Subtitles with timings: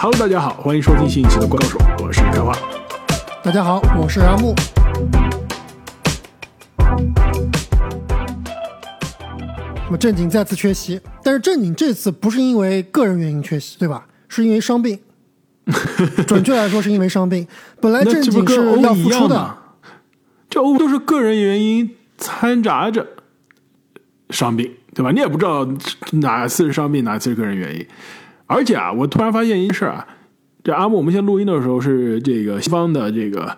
[0.00, 2.56] Hello，大家好，欢迎收听新一期的《怪高手》，我是开花。
[3.42, 4.54] 大家好，我是阿木。
[9.74, 14.06] 那么正经再次缺席，但是正经这次不是因为个人原因缺席，对吧？
[14.28, 15.00] 是因为伤病。
[16.28, 17.44] 准确来说，是因为伤病。
[17.80, 19.58] 本来正经是要复出的，
[20.48, 23.04] 这欧都是个人原因掺杂着
[24.30, 25.10] 伤病，对吧？
[25.10, 25.66] 你也不知道
[26.12, 27.84] 哪次是伤病，哪次是个人原因。
[28.48, 30.04] 而且啊，我突然发现一事啊，
[30.64, 33.56] 这阿木，我们现在录音的时候是这个西方的这个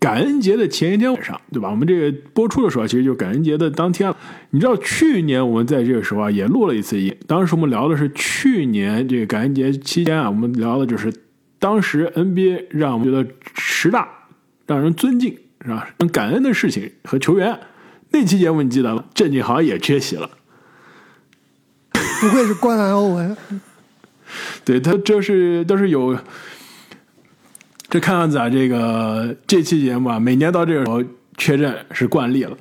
[0.00, 1.70] 感恩节的前一天晚上，对吧？
[1.70, 4.16] 我们这个播出的时候，其实就感恩节的当天了。
[4.50, 11.12] 你知道去年我们在这个时候啊，也录了一次音，当时我们聊的是去年这个感恩节期间啊，我们聊的就是
[11.58, 14.08] 当时 NBA 让我们觉得十大
[14.66, 15.90] 让人尊敬是吧？
[15.98, 17.58] 让感恩的事情和球员。
[18.12, 19.04] 那期节目你记得吗？
[19.12, 20.30] 郑景豪也缺席了，
[21.92, 23.36] 不愧是灌篮欧文。
[24.64, 26.18] 对他就是都是有，
[27.88, 31.02] 这看样子啊，这个这期节目啊，每年到这个时候
[31.36, 32.56] 缺阵是惯例了。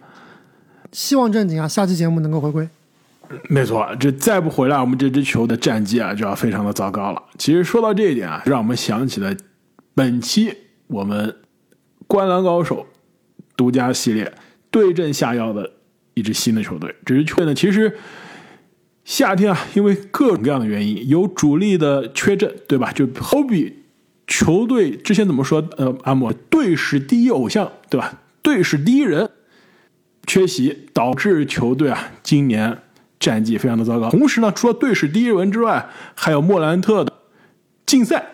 [0.92, 2.68] 希望正经啊，下期节目能够回归。
[3.48, 7.22] 没错，这再不回来，我们这支球的战绩啊就要非常的糟糕了。
[7.38, 9.36] 其实说到这一点啊，让我们想起了
[9.94, 10.52] 本期
[10.88, 11.36] 我们
[12.08, 12.88] 观篮高手
[13.56, 14.34] 独家系列
[14.72, 15.72] 对阵下药的
[16.14, 16.96] 一支新的球队。
[17.06, 17.96] 这支球队呢，其实。
[19.10, 22.92] 夏天啊，因为各种各样的原因，有主力的缺阵，对吧？
[22.92, 23.82] 就好比
[24.28, 25.68] 球队之前怎么说？
[25.78, 28.20] 呃，阿莫队史第一偶像，对吧？
[28.44, 29.32] 队史第一人
[30.28, 32.84] 缺席，导致球队啊今年
[33.20, 34.12] 战绩非常的糟糕。
[34.12, 37.12] 同时呢，除了队史第一人之外，还有莫兰特的
[37.88, 38.28] 禁赛。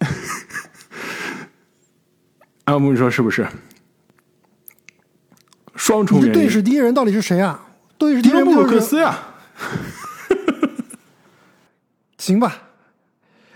[2.64, 3.46] 阿木，你说是不是？
[5.74, 6.32] 双重原因。
[6.32, 7.68] 队史第一人到底是谁啊？
[7.98, 9.14] 队史第一人布鲁克斯呀。
[12.26, 12.60] 行吧，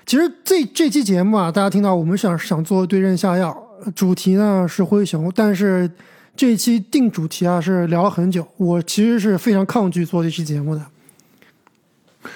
[0.06, 5.90] 其实这这期节目啊，大家听到我们想想做对症下药，主题呢是灰熊，但是
[6.36, 10.86] 这期定主题啊是聊了很久，我其实是非常抗拒做这期节目的，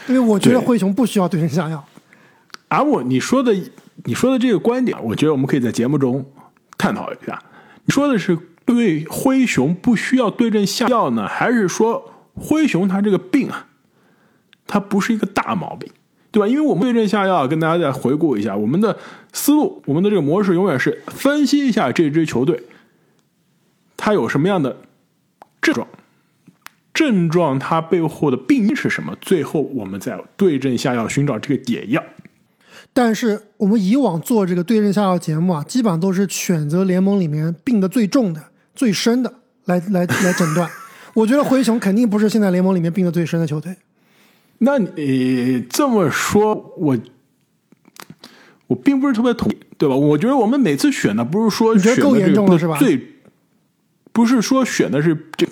[0.08, 1.84] 因为我觉得灰熊不需要对症下药。
[2.66, 3.54] 阿木，你说的
[4.02, 6.28] 你说的这个观点，我觉得我们可以在节目中
[6.76, 7.40] 探讨一下。
[7.84, 13.68] 你说的是对灰熊不需要对症下药呢，还是说灰熊它这个病啊，
[14.66, 15.88] 它不是一个大毛病？
[16.34, 16.48] 对吧？
[16.48, 18.98] 因为我们对症下药，跟大家再回顾一下我们的
[19.32, 22.60] 思路，我们的这个模式永远是分析一下这支球队，
[23.96, 24.76] 它有什么样的
[25.62, 25.86] 症状，
[26.92, 29.16] 症状它背后的病因是什么？
[29.20, 32.02] 最后我们再对症下药，寻找这个点药。
[32.92, 38.42] 但是我们以往做这个对症下药节目啊，基本上都是选择联盟里面病的最重的、
[38.74, 39.32] 最深的
[39.66, 40.68] 来来来诊断。
[41.14, 43.76] 我觉得灰熊肯定不是现在联盟里面病的最深的球队。
[44.64, 46.98] 那你这么说，我
[48.66, 49.94] 我并不是特别同意，对吧？
[49.94, 52.98] 我觉得我们每次选的不是说选的这个最，
[54.10, 55.46] 不是说选的是这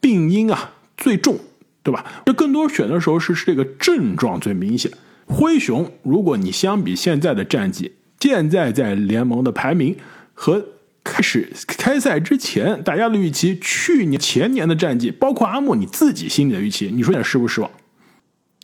[0.00, 1.38] 病因啊最重，
[1.84, 2.04] 对吧？
[2.26, 4.90] 这更多选的时候是这个症状最明显。
[5.26, 9.96] 灰熊，如果你相比现在的战绩，现在在联盟的排名
[10.34, 10.66] 和
[11.04, 17.70] 开始开赛之前大家的预期，去年前年的战绩，包括阿莫你自己心里的预期，你说你失不失望？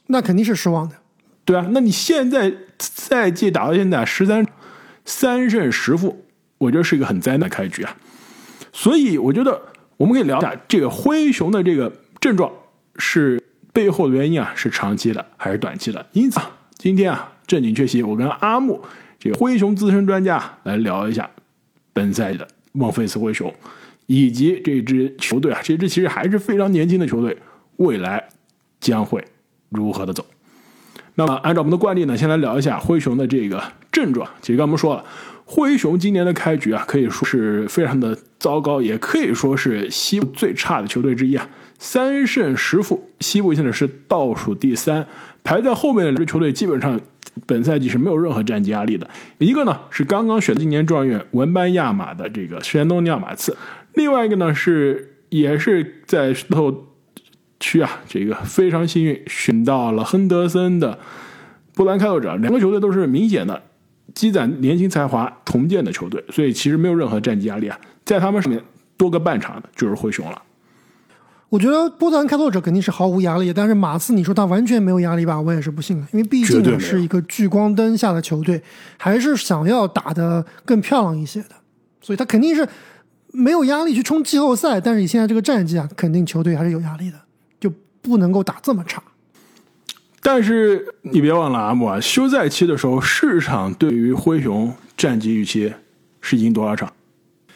[0.09, 0.95] 那肯定是失望的，
[1.45, 4.47] 对啊，那你现在赛季打到现在十三
[5.05, 6.25] 三胜十负，
[6.59, 7.97] 我觉得是一个很灾难的开局啊。
[8.73, 9.61] 所以我觉得
[9.97, 12.53] 我们可以聊一下这个灰熊的这个症状
[12.99, 16.07] 是背后的原因啊，是长期的还是短期的？
[16.13, 18.81] 因此啊今天啊，正经缺席，我跟阿木
[19.19, 21.29] 这个灰熊资深专家来聊一下
[21.93, 23.53] 本赛季的孟菲斯灰熊
[24.07, 27.37] 以及这支球队啊，这支其实还是非常年轻的球队，
[27.77, 28.29] 未来
[28.79, 29.25] 将会。
[29.71, 30.25] 如何的走？
[31.19, 34.29] 那么按照我们的惯例呢，先来聊一下灰熊的这个症状。
[34.43, 35.03] 其实刚我们说了，
[35.47, 45.07] 灰熊今年的开局啊，可以说是非常的糟糕，也可以说是西部最差的球队之一啊，三胜十负，西部现在是倒数第三，
[45.43, 47.01] 排在后面的这支球队基本上
[47.47, 49.09] 本赛季是没有任何战绩压力的。
[49.39, 53.57] 一个呢是刚刚选的今年状元文班亚马的这个山东尼亚马刺，
[53.95, 56.89] 另外一个呢是也是在石头。
[57.61, 60.99] 区啊，这个非常幸运选到了亨德森的
[61.75, 63.63] 波兰开拓者，两个球队都是明显的
[64.15, 67.79] 积攒年轻才华重建的球队，所以其实没有任何战绩压力啊。
[68.05, 68.63] 在他们上面
[68.97, 70.43] 多个半场的就是灰熊了。
[71.49, 75.41] 我觉得波兰开拓者肯定是毫无压力，但是马刺你说他完全没有压力吧？
[75.41, 78.61] 我也是不信的，因为毕竟是一个聚光灯下的球队，
[78.99, 81.51] 还是想要打得更漂亮一些的，
[82.01, 82.69] 所以他肯定是
[83.33, 84.81] 没有压力去冲季后赛。
[84.81, 87.19] 但是你现在这个战绩啊，肯定球队还是有压力的。
[88.07, 89.03] 不能够打这么差，
[90.23, 95.73] 但是你别忘了阿木啊，休赛期的时候，市场对于灰熊战绩预期
[96.21, 96.93] 是赢多少场？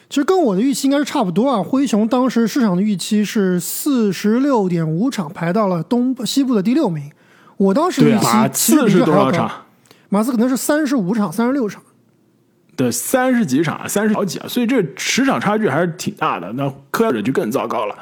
[0.08, 1.62] 其实跟我的预期应该是差不多啊。
[1.62, 7.10] 灰熊当时市场的预期是四十六点五场，排到了东西部的第六名。
[7.56, 9.50] 我当时预期四十多少场？
[10.08, 11.80] 马刺可能是三十五场、三十六场。
[12.74, 16.52] 对，三十几场，三十好几啊，所以这十场差距还是挺大的。
[16.54, 17.94] 那科尔者就更糟糕了。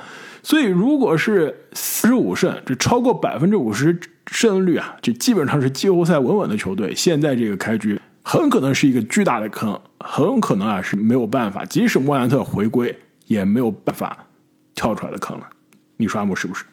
[0.48, 6.94] 所以如果是四十五胜，这超过百分之五十胜率啊，这基本上是季后赛稳稳的球队。
[6.94, 14.24] 现在这个开局很可能是一个巨大的坑，很可能啊是没有办法，即使莫兰特回归也没有办法
[14.74, 15.46] 跳出来的坑了。
[15.98, 16.64] 你说阿姆是不是？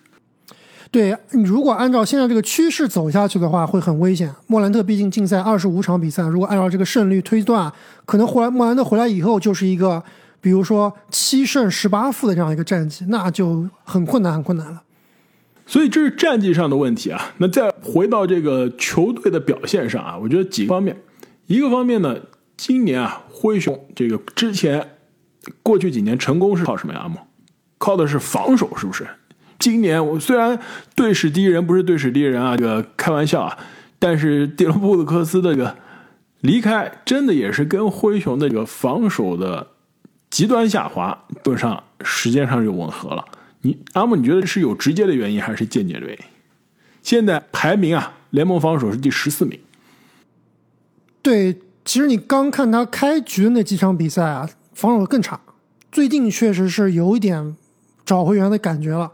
[0.90, 1.14] 对，
[1.44, 4.34] 如果按照现在这个趋势走下去的话，会很危险。
[4.48, 7.70] 莫兰特毕竟竞赛二十五场比赛，如果按照这个胜率推断，
[8.06, 10.02] 可能回来莫兰特回来以后就是一个，
[10.46, 14.84] 比如说七胜十八负的这样一个战绩，那就很困难，很困难了。
[15.66, 17.34] 所以这是战绩上的问题啊。
[17.40, 21.02] 那再回到这个球队的表现上啊，我觉得几个方面，
[21.48, 22.16] 一个方面呢，
[22.56, 24.98] 今年啊，灰熊这个之前
[25.64, 27.12] 过去几年成功是靠什么呀？
[27.80, 29.08] 靠的是防守，是不是？
[29.58, 30.60] 今年我虽然
[30.94, 33.58] 队史第一人不是队史第一人啊，这个开玩笑啊，
[33.98, 35.76] 但是蒂隆布鲁克斯的这个
[36.42, 39.70] 离开，真的也是跟灰熊的这个防守的
[40.36, 43.24] 极端下滑，基上时间上就吻合了。
[43.62, 46.20] 你阿木，你觉得是有直接的原因还是间接的原因？
[47.02, 49.58] 现在排名啊，联盟防守是第十四名。
[51.22, 55.40] 对，其实你刚看他开局的那几场比赛啊，防守更差。
[55.90, 57.56] 最近确实是有一点
[58.06, 59.14] 找回原来的感觉了。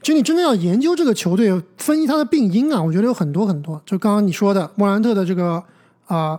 [0.00, 3.82] 其实你真的要研究这个球队，分析他的病因啊，我觉得有很多很多。
[3.84, 5.64] 就刚刚你说的莫兰特的这个
[6.06, 6.38] 啊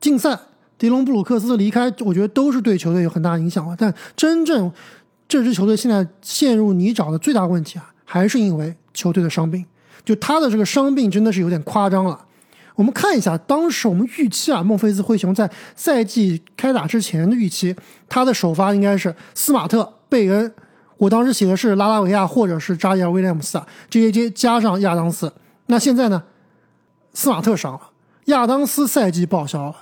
[0.00, 0.38] 竞赛，
[0.82, 3.76] 迪隆布鲁克斯的离开，我觉得都是对球队有很大影响了。
[3.78, 4.68] 但真正
[5.28, 9.64] 这支球队现在陷入泥沼的最大问题啊，还是因为球队的伤病。
[10.04, 12.18] 就他的这个伤病真的是有点夸张了。
[12.74, 17.76] 我们看一下当时我们预期啊，孟菲斯灰熊在赛季开打之前的预期，
[18.08, 20.52] 他的首发应该是斯马特、贝恩。
[20.96, 25.32] 我当时写的是拉拉维亚或者是扎伊尔威廉姆斯啊，J J J 加上亚当斯。
[25.66, 26.24] 那现在呢，
[27.14, 27.80] 斯马特伤了，
[28.24, 29.76] 亚当斯赛季报销了，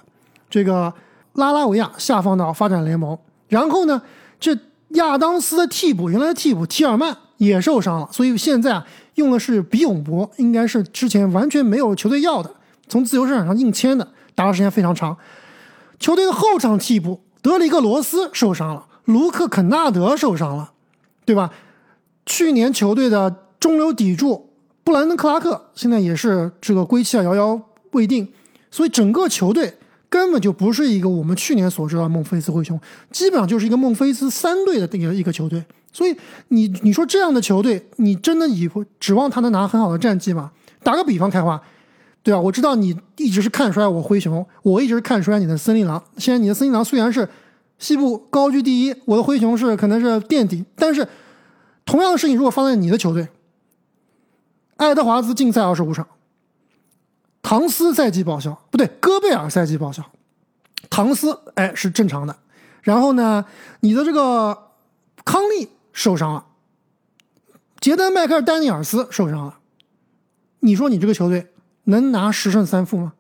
[0.50, 0.92] 这个
[1.34, 3.16] 拉拉维亚下放到发展联盟。
[3.48, 4.02] 然后呢，
[4.38, 4.54] 这
[4.90, 12.50] 亚当斯的替补原来的替补提尔曼也受伤了，所以现在啊用的是比永博，应该是之前完全没有球队要的，
[12.88, 15.16] 从自由市场上硬签的，打的时间非常长。
[15.98, 20.72] 球队的后场替补德里克罗斯受伤了，卢克肯纳德受伤了。
[21.26, 21.48] 对吧？
[22.26, 24.50] 去年球队的中流砥柱
[24.82, 27.60] 布兰登克拉克现在也是这个归期啊，遥遥
[27.92, 28.26] 未定。
[28.68, 29.76] 所以整个球队
[30.10, 32.78] 根本就不是一个我们去年所知道的孟菲斯灰熊，
[33.10, 35.64] 基本上就是一个孟菲斯三队的一个一个球队。
[35.92, 36.14] 所以
[36.48, 38.68] 你你说这样的球队，你真的以
[38.98, 40.50] 指望他能拿很好的战绩吗？
[40.82, 41.58] 打个比方开花，
[42.22, 42.40] 对吧？
[42.40, 46.02] 我知道你一直是看衰我灰熊，我一直是看衰你的森林狼。
[46.18, 47.26] 现在你的森林狼虽然是
[47.78, 51.08] 西部高居第一，我的灰熊是可能是垫底，但是。
[51.86, 53.26] 同样的事情，如果放在你的球队，
[54.76, 56.06] 爱德华兹禁赛二十五场，
[57.42, 60.04] 唐斯赛季报销，不对，戈贝尔赛季报销，
[60.88, 62.36] 唐斯哎是正常的。
[62.82, 63.44] 然后呢，
[63.80, 64.56] 你的这个
[65.24, 66.44] 康利受伤了，
[67.80, 69.58] 杰登迈克尔丹尼尔斯受伤了，
[70.60, 71.48] 你说你这个球队
[71.84, 73.12] 能拿十胜三负吗？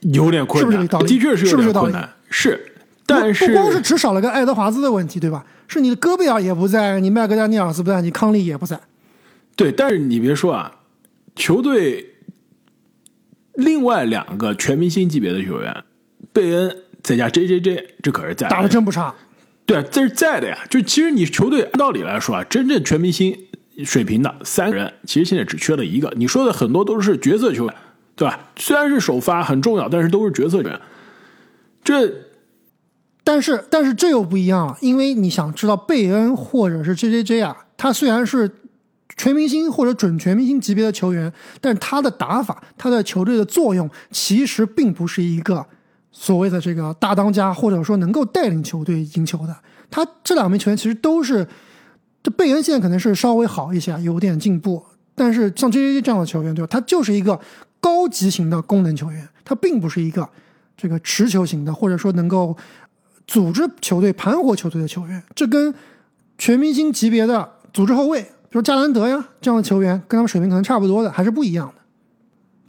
[0.00, 1.08] 有点困难，是不是道理？
[1.08, 2.72] 的确是有点困难，是，
[3.06, 5.44] 但是不光是只少了个爱德华兹的问题，对吧？
[5.68, 8.80] 是你的戈贝尔也不在，你麦克丹尼尔斯不在，你康利也不在。
[9.56, 10.80] 对，但是你别说啊，
[11.34, 12.15] 球队
[13.56, 15.84] 另外两个全明星级别的球员，
[16.32, 19.14] 贝恩再加 J J J，这可是在打的真不差。
[19.64, 20.58] 对，这是在的呀。
[20.70, 23.36] 就其实你球队按道理来说啊，真正全明星
[23.84, 26.12] 水平的三个人，其实现在只缺了一个。
[26.16, 27.74] 你说的很多都是角色球员，
[28.14, 28.50] 对吧？
[28.56, 30.80] 虽然是首发很重要，但是都是角色球员。
[31.82, 32.12] 这。
[33.24, 38.48] 但是，但是这又不一样了，因为你想知道贝恩或者是 J J J 啊，他虽然是
[39.16, 45.64] 全明星或者准全明星级别的球员，但他的打法，他的球队的作用其实并不是一个
[46.10, 49.56] 所谓的这个大当家，或者说能够带领球队赢球的。
[49.90, 51.46] 他这两名球员其实都是，
[52.22, 54.82] 这贝恩现在可能是稍微好一些，有点进步，
[55.14, 56.68] 但是像 J J J 这样的球员，对吧？
[56.70, 57.40] 他就是一个
[57.80, 60.28] 高级型的功能球员，他并不是一个
[60.76, 62.56] 这个持球型的，或者说能够。
[63.28, 65.74] 组织球队、盘活球队的球员，这跟
[66.38, 68.24] 全明星级别的组织后卫，
[68.56, 71.74] 比如加兰德呀这样的球员，跟他们水平可能差不多的，还是不一样的。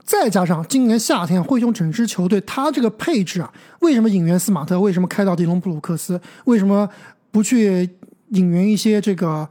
[0.03, 4.77] 再加上今年夏天灰熊整支球队，他这个配置啊，为什么引援斯马特？
[4.81, 6.19] 为什么开到迪隆布鲁克斯？
[6.43, 6.89] 为什么
[7.31, 7.89] 不去
[8.31, 9.47] 引援一些这个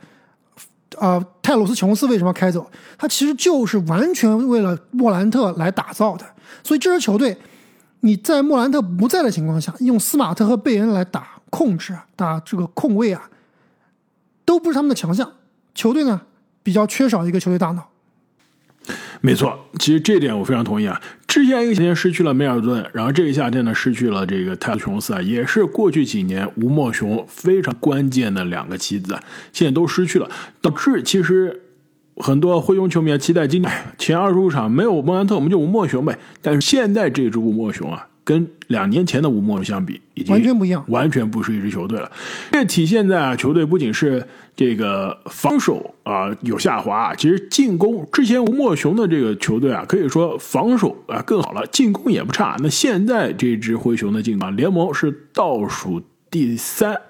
[0.98, 2.70] 呃，泰鲁斯琼斯为什么开走？
[2.98, 6.26] 他其实就是完全为了莫兰特来打造的。
[6.62, 7.34] 所以这支球队，
[8.00, 13.30] 你在莫兰特不在的情况下，用斯马特和贝恩来打控制、打这个控卫啊，
[14.44, 15.32] 都不是他们的强项。
[15.76, 16.22] 球队呢，
[16.64, 17.90] 比较缺少一个球队大脑。
[19.20, 21.00] 没错，其实这点我非常同意啊。
[21.26, 29.18] 之前一个夏天失去了梅尔顿，然后这个夏天呢失去了这个泰勒琼斯啊，也是过去几年吴莫雄非常关键的两个棋子，
[29.52, 30.30] 现在都失去了，
[30.60, 31.62] 导致其实
[32.16, 36.16] 很多灰熊球迷期待今年前二十五场没有莫兰特，我们就吴莫雄呗。
[36.40, 38.08] 但是现在这支吴莫雄啊。
[38.26, 42.10] 跟两年前的吴莫相比，已经完全不一样，完全不是一支球队了。
[42.50, 52.56] 这体现在啊，球队不仅是这个防守啊有下滑，其实进攻之前吴莫雄的这个球队啊，可以说防守啊更好了，进攻也不差。
[52.58, 57.00] 那现在这支灰熊的进攻联盟是倒数第三，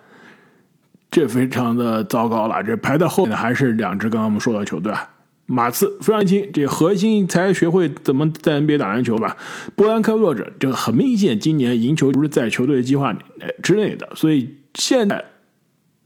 [1.11, 2.63] 这非常的糟糕了。
[2.63, 5.09] 这排在后面的还是两支刚刚我们说的球队啊。
[5.49, 9.37] 马刺非常轻，这核心才学会怎么在 NBA 打篮球吧。
[9.77, 13.17] 波兰开拓者这很明显，今年赢球不是在球队计划
[13.63, 15.25] 之内的，所以现在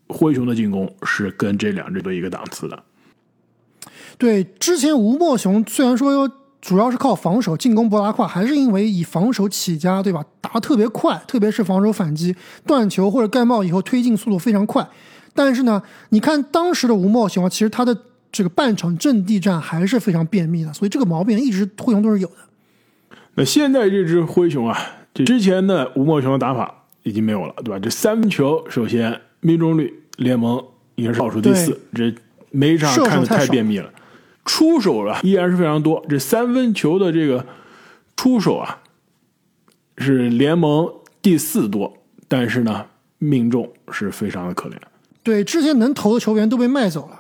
[0.08, 2.82] 灰熊的进攻是跟这两支队一个档次的。
[4.18, 6.30] 对，之前吴莫雄虽然说
[6.60, 10.22] 主要是靠防守进攻博拉胯，还是因为以防守起家，对吧？
[10.42, 14.86] 打的特别快，特别是防守反击、断球或者盖帽以后推进速度非常快。
[15.32, 17.96] 但是呢，你看当时的吴莫雄，其实他的。
[18.32, 22.34] 这个半场阵地战还是非常便秘的，所以这个毛病一直灰熊都是有的。
[23.34, 24.78] 那现在这只灰熊啊，
[25.12, 27.78] 这之前的吴莫雄的打法已经没有了，对吧？
[27.78, 30.62] 这三分球首先命中率联盟
[30.96, 32.14] 应该是倒数第四，这
[32.50, 33.90] 每场看的太便秘了。
[34.44, 37.46] 出手啊依然是非常多，这三分球的这个
[38.16, 38.80] 出手啊
[39.98, 40.88] 是联盟
[41.22, 41.92] 第四多，
[42.26, 42.86] 但是呢
[43.18, 44.74] 命中是非常的可怜。
[45.22, 47.19] 对，之前能投的球员都被卖走了。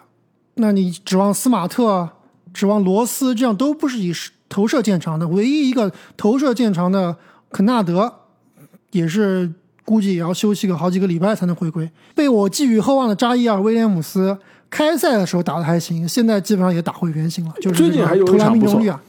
[0.60, 2.08] 那你指望斯马特、
[2.52, 4.12] 指望罗斯，这样都不是以
[4.48, 5.26] 投射见长的。
[5.28, 7.16] 唯一一个投射见长的
[7.50, 8.12] 肯纳德，
[8.90, 9.52] 也是
[9.84, 11.90] 估计也要休息个好几个礼拜才能回归。
[12.14, 14.38] 被我寄予厚望的扎伊尔·威廉姆斯，
[14.68, 17.52] 开赛的时候打的还行，现在基本上也打回原形了。
[17.60, 19.00] 就是最近还有投篮命中率啊。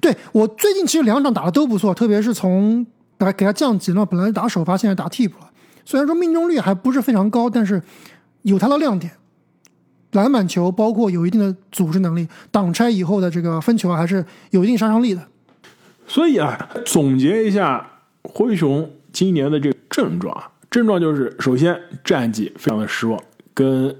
[0.00, 2.86] 对我最近其实两场打的都不错，特别是从
[3.18, 5.50] 来给他降级了，本来打首发，现在打替补了。
[5.84, 7.82] 虽然说命中率还不是非常高，但是
[8.42, 9.12] 有他的亮点。
[10.12, 15.22] 篮板球包括有一定的组织能力，挡拆以后的这个分球还是有一定杀伤力的。
[16.06, 17.88] 所以啊，总结一下
[18.22, 23.20] 灰熊今年的这个症状啊，症状就是首先战绩非常的失望，
[23.54, 23.94] 跟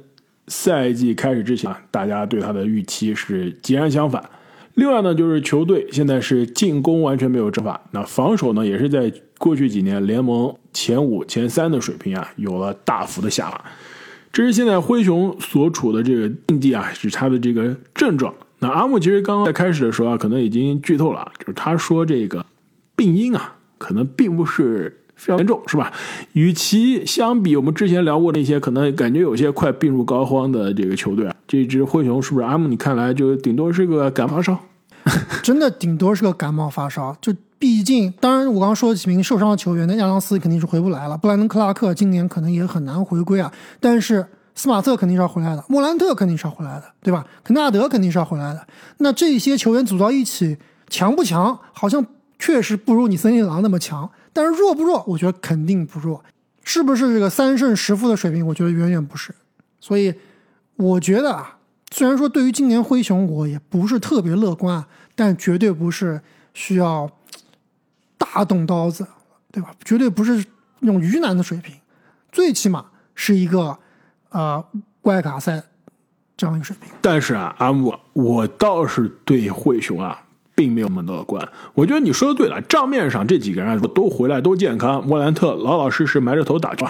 [0.48, 4.22] 赛季开始之前啊，大家对他的预期是截然相反。
[4.74, 13.64] 另外呢，就是球队现在是进攻完全没有章法，那防守呢也是在过去几年联盟前五、前三的水平啊，有了大幅的下滑。
[14.32, 18.32] 这是现在灰熊所处的这个境地啊，是他的这个症状。
[18.60, 22.44] 那阿木其实刚刚在开始的时候啊，可能已经剧透了，就是他说这个
[22.94, 25.92] 病因啊，可能并不是非常严重，是吧？
[26.34, 32.68] 与其相比，我们之前聊过那些可能感觉有些快病入膏肓的这个球队啊，这支灰熊是不是阿木？
[32.68, 34.58] 你看来就顶多是个感冒发烧，
[35.42, 37.34] 真的顶多是个感冒发烧，就。
[37.60, 41.18] 毕竟，当然，我刚刚说几名受伤的球员，那亚当斯肯定是回不来了。
[41.18, 43.52] 布莱登·克拉克今年可能也很难回归啊。
[43.78, 47.22] 但是斯马特肯定是要回来的，莫兰特肯定是要回来的，对吧？
[47.44, 48.66] 肯纳德肯定是要回来的。
[48.96, 50.56] 那这些球员组到一起，
[50.88, 51.58] 强不强？
[51.74, 52.02] 好像
[52.38, 54.10] 确实不如你森林狼那么强。
[54.32, 55.04] 但是弱不弱？
[55.06, 56.24] 我觉得肯定不弱。
[56.64, 58.46] 是不是这个三胜十负的水平？
[58.46, 59.34] 我觉得远远不是。
[59.80, 60.14] 所以，
[60.76, 61.58] 我觉得啊，
[61.90, 64.82] 虽然说对于今年灰熊，我也不是特别乐观，
[65.14, 66.22] 但绝对不是
[66.54, 67.10] 需要。
[68.32, 69.06] 大动刀子，
[69.50, 69.74] 对吧？
[69.84, 70.44] 绝对不是
[70.78, 71.74] 那种鱼腩的水平，
[72.30, 73.76] 最起码是一个
[74.30, 74.64] 呃
[75.02, 75.62] 外卡赛
[76.36, 76.88] 这样一个水平。
[77.02, 80.22] 但是啊，阿木，我倒是对灰熊啊
[80.54, 81.46] 并没有那么乐观。
[81.74, 86.86] 我觉得你说的对了，账面上这几个人都回来都健康，莫兰特老老实实埋着头打球，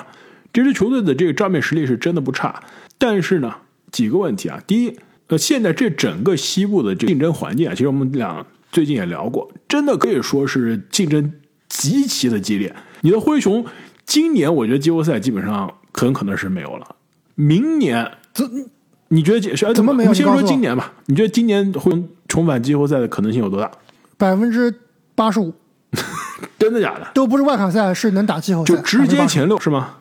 [0.52, 2.62] 这支球队的这个账面实力是真的不差。
[2.98, 3.54] 但是呢，
[3.90, 8.44] 几个问题啊，第一，呃，现在这整个西部的这竞争环境啊，其实我们俩。
[8.72, 11.32] 最近也聊过，真的可以说是竞争
[11.68, 12.74] 极其的激烈。
[13.02, 13.64] 你的灰熊
[14.04, 16.96] 今年，我觉得季后赛基本上很可能是没有了。
[17.36, 18.68] 明年，怎
[19.08, 20.10] 你觉得怎么没有？
[20.10, 20.92] 我们先说今年吧。
[21.06, 21.92] 你觉得今年会
[22.26, 23.70] 重返季后赛的可能性有多大？
[24.18, 24.74] 百分之
[25.14, 25.54] 八十五。
[26.58, 27.08] 真的假的？
[27.14, 29.98] 都不是外卡赛，是能打季后赛，就直接前六是吗？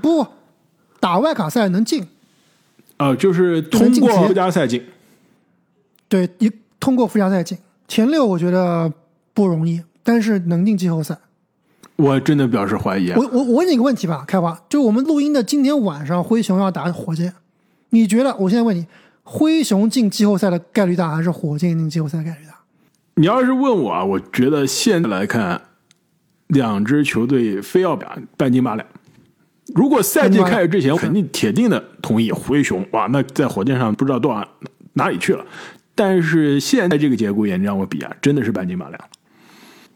[0.00, 0.24] 不，
[1.00, 2.06] 打外卡赛能进。
[2.98, 4.86] 啊，就是通过附加赛进。
[6.08, 6.48] 对一。
[6.78, 8.92] 通过附加赛进前六，我觉得
[9.32, 11.16] 不容易，但是能进季后赛，
[11.96, 13.10] 我真的表示怀疑。
[13.12, 17.32] 我我我问你个问题吧，开花，就我们录音的今天晚上，灰熊要打火箭，
[17.90, 18.36] 你觉得？
[18.36, 18.86] 我现在问你，
[19.22, 22.54] 灰熊进季后赛的概率大，还是火箭进季后赛的概率大？
[23.14, 25.60] 你要是问我啊，我觉得现在来看，
[26.48, 28.86] 两支球队非要打半斤八两。
[29.74, 32.86] 如果赛季开始之前，我肯定铁定的同意灰熊。
[32.92, 34.46] 哇，那在火箭上不知道多少
[34.92, 35.44] 哪里去了。
[35.96, 39.00] 但是现在这个节骨眼，你让我比啊，真的是半斤八两。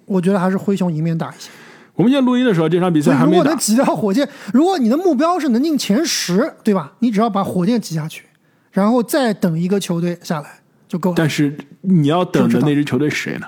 [0.06, 1.48] 我觉得还是灰熊赢面大一些。
[1.94, 3.36] 我们现在录音的时候，这场比赛还没打。
[3.36, 6.94] 如果能挤掉火箭，如果你的目标是能进前十，对吧？
[6.98, 8.24] 你只要把火箭挤下去，
[8.72, 10.48] 然后再等一个球队下来
[10.88, 11.14] 就够了。
[11.16, 13.46] 但是你要等的那支球队是谁呢？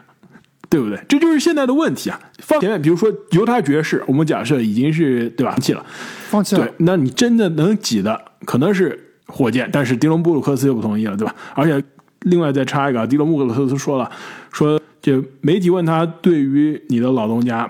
[0.69, 0.99] 对不对？
[1.07, 2.19] 这就是现在的问题啊！
[2.39, 5.53] 放前面，比如说犹他爵士，我们假设已经是对吧？
[5.53, 5.85] 放弃了，
[6.31, 6.65] 放弃了。
[6.65, 11.35] 对，那你真的能挤的可能是火箭，但是迪隆布鲁克斯又不同意了，对吧？
[11.55, 11.85] 而且
[12.23, 14.11] 另外再插一个，迪隆布鲁克斯说了，
[14.51, 17.69] 说这媒体问他对于你的老东家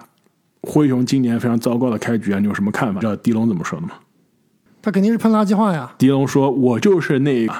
[0.62, 3.00] 灰熊今年非常糟糕的开局啊，你有什么看法？
[3.00, 3.94] 知道迪隆怎么说的吗？
[4.82, 5.94] 他肯定是喷垃圾话呀。
[5.98, 7.54] 迪隆说：“我就是那个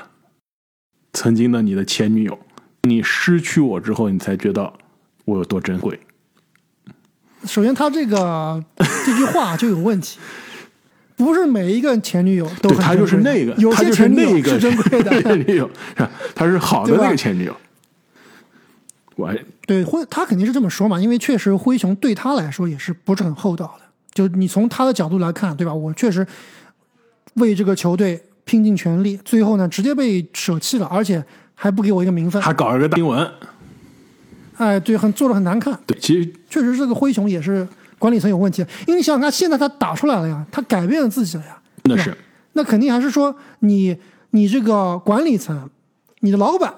[1.12, 2.38] 曾经的你的前女友，
[2.82, 4.72] 你失去我之后，你才觉得。”
[5.24, 6.00] 我有多珍贵？
[7.44, 8.60] 首先，他这个
[9.06, 10.18] 这句话就有问题，
[11.22, 16.10] 不是每一个前女友都很他就是那个，有些前女友是珍贵的 前女友，是吧？
[16.34, 17.56] 他是好的那个前女友。
[19.16, 19.32] 我
[19.66, 23.84] 对灰，他肯定是这么说嘛，因为确实灰熊对他来说也是不是很厚道的。
[24.12, 25.72] 就你从他的角度来看，对吧？
[25.72, 26.26] 我确实
[27.34, 31.22] 为这个球队拼尽全力，最后呢，直接被舍弃了，而且
[31.54, 33.30] 还不给我一个名分，还搞了个大新闻。
[34.56, 35.78] 哎，对，很做的很难看。
[35.86, 37.66] 对，其实确实这个灰熊也是
[38.02, 38.60] 管理层有问题。
[38.88, 41.56] 因为你想想看，现在他打出来了呀，他改变了自己了呀。
[41.84, 42.16] 那是，
[42.54, 43.96] 那肯定还是说你
[44.30, 45.70] 你这个管理层，
[46.20, 46.74] 你的老板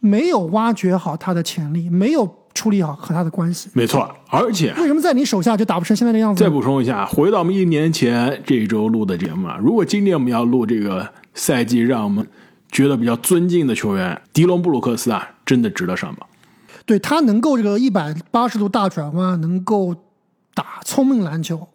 [0.00, 3.70] 没有挖掘好他的潜力，没有处理好和他的关系。
[3.72, 6.42] 没错，而且为什么在你手下就打不成现在这样子？
[6.42, 12.26] 再补充一下，回到我们一年前这一周录的节目啊，如果今天我们要录这个赛季让我们
[12.70, 16.28] 觉得比较尊敬的球员，迪隆布鲁克斯啊，真的值得上榜。
[16.84, 19.94] 对他能够这个一百八十度大转弯，能够
[20.58, 21.68] 打聪明篮球，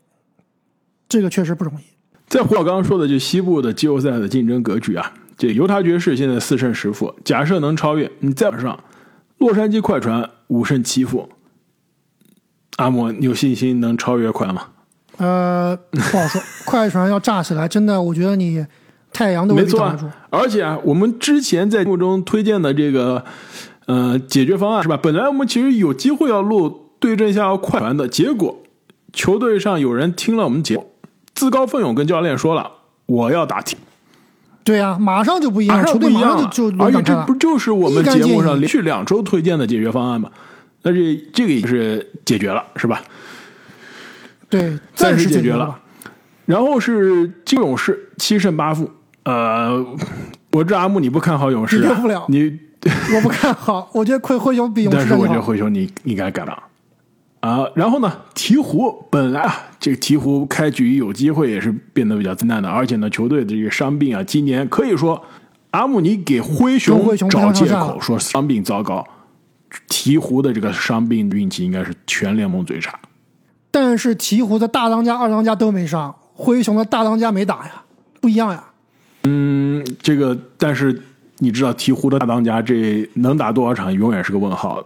[1.08, 1.84] 这个确实不容易。
[2.27, 8.77] 再回到刚刚说的，就西部的季后赛的竞争格局啊，这犹他爵士现在四胜十负，假设能超越，你再往上，
[9.38, 11.29] 洛杉矶快船五胜七负，
[12.75, 14.67] 阿莫，你有信心能超越快吗？
[15.15, 16.41] 呃，不好说。
[16.67, 18.65] 快船要炸起来，真的，我觉得你
[19.13, 19.97] 太阳都没错。
[20.29, 23.23] 而且啊，我们之前在节目中推荐的这个。
[23.86, 24.95] 呃，解决方案是吧？
[24.95, 28.62] 本来我们其实有机会要录对阵下快船的，结果
[29.13, 30.91] 球队上有人听了我们节目，
[31.34, 32.69] 自告奋勇跟教练说了，
[33.06, 33.78] 我要打替。
[34.63, 40.30] 对呀，马上就不一样，球队马上就而且这不就是我们节目上连续两周推荐的解决方案吗？
[40.82, 43.02] 那这这个也是解决了，是吧？
[44.49, 45.80] 对，暂时解决了。
[46.45, 48.89] 然后是金勇士七胜八负，
[49.23, 49.86] 呃，
[50.52, 52.26] 我知阿木你不看好勇士啊？
[52.28, 52.60] 你。
[53.15, 56.63] 我不看好，我觉得灰灰熊比 勇士但是我觉得灰熊你应该改了
[57.43, 57.67] 啊。
[57.75, 65.21] 然后呢，鹈鹕本来啊，这个鹈鹕开局有机会也是变得比较难的，而且呢，球队的这个伤病啊，今年可以说
[65.71, 69.06] 阿姆尼给灰熊找借口说伤病糟糕，
[69.89, 72.97] 鹈鹕的这个伤病运气应该是全联盟最差。
[73.69, 77.84] 但是鹈鹕的大当家、二当家都没伤，灰熊的大当家没打呀，
[78.21, 78.63] 不一样呀。
[79.23, 81.01] 嗯，这个但是。
[81.39, 84.82] 你知道鹈鹕的大当家这能打多少场，永远是个问号？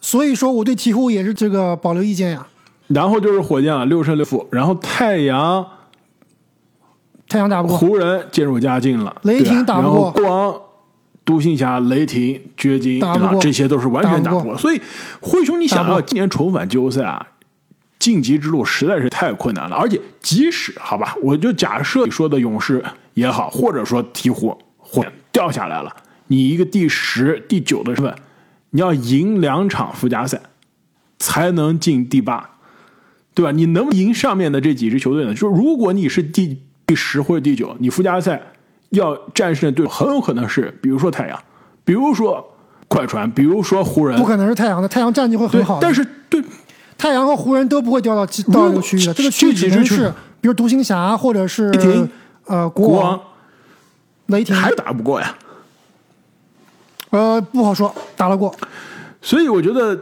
[0.00, 2.46] 所以说我对鹈鹕也是这个保留意见呀。
[2.88, 4.46] 然后就是火箭了，六胜六负。
[4.50, 5.66] 然后太阳，
[7.28, 9.14] 太阳打不过湖人，渐入佳境了。
[9.22, 10.10] 雷霆打不过。
[10.12, 10.60] 国王、
[11.24, 13.00] 独行侠、雷霆、掘金，
[13.40, 14.56] 这些都是完全打不过。
[14.56, 14.80] 所以
[15.20, 17.26] 灰熊，你想要今年重返季后赛啊，
[17.98, 19.76] 晋级之路实在是太困难了。
[19.76, 25.04] 而且即使好吧，我就假设你说的勇士也好，或者说鹈鹕或。
[25.32, 25.94] 掉下来了，
[26.28, 28.14] 你一个第十、第九的身份，
[28.70, 30.40] 你要赢两场附加赛，
[31.18, 32.50] 才能进第八，
[33.34, 33.50] 对吧？
[33.52, 35.32] 你能赢上面的这几支球队呢？
[35.32, 38.40] 就是如果你是第第十或者第九，你附加赛
[38.90, 41.38] 要战胜的队很有可能是，比如说太阳，
[41.84, 42.44] 比如说
[42.88, 45.78] 快船，比如说湖人，不可能是太阳的，太阳战绩会很好。
[45.80, 46.42] 但是对
[46.98, 51.72] 太阳和湖人都不会掉到到这个区域的，这个区域只能是比如独行侠或者是
[52.46, 53.20] 呃国王。
[54.26, 55.32] 雷霆还打不过呀？
[57.10, 58.54] 呃，不好说，打得过。
[59.22, 59.98] 所以我觉得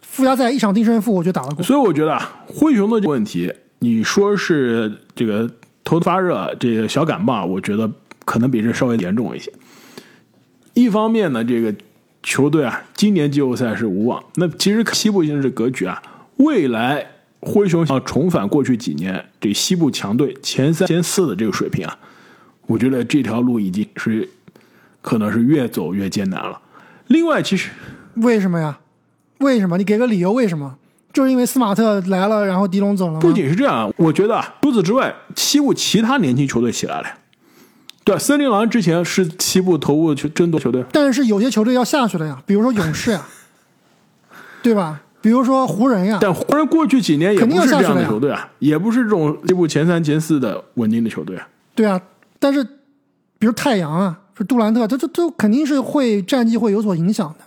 [0.00, 1.62] 附加赛一场定胜负，我觉得打得过。
[1.64, 5.50] 所以我觉得啊，灰熊的这个问题，你说是这个
[5.84, 7.90] 头发热，这个小感冒，我觉得
[8.24, 9.52] 可能比这稍微严重一些。
[10.74, 11.74] 一方面呢，这个
[12.22, 14.22] 球队啊，今年季后赛是无望。
[14.36, 16.02] 那其实西部现在这格局啊，
[16.36, 17.06] 未来
[17.40, 21.98] 灰熊要重返过去几年这西部强队前三、前四的这个水平啊。
[22.66, 24.28] 我觉得这条路已经是
[25.02, 26.58] 可能是越走越艰难了。
[27.08, 27.68] 另外，其实
[28.14, 28.78] 为什么呀？
[29.38, 29.76] 为什么？
[29.76, 30.76] 你给个理由，为什么？
[31.12, 33.20] 就是因为斯马特来了，然后迪龙走了吗？
[33.20, 37.06] 不仅是这样，我觉得啊，除此之外，西部其他年轻球队起来了。
[38.02, 43.22] 对，森林狼之前是西部头部球争夺球队，但是有些球队要下去了呀，比如说勇士呀，
[44.62, 45.02] 对吧？
[45.20, 46.18] 比如说湖人呀。
[46.20, 51.46] 但湖人过去几年也不是这样的球队啊，也不是这种西部前三、前四的稳定的球队啊。
[51.74, 52.00] 对啊，
[52.38, 52.66] 但是
[53.42, 57.44] 比如太阳啊，杜兰特，他这都肯定是会战绩会有所影响的。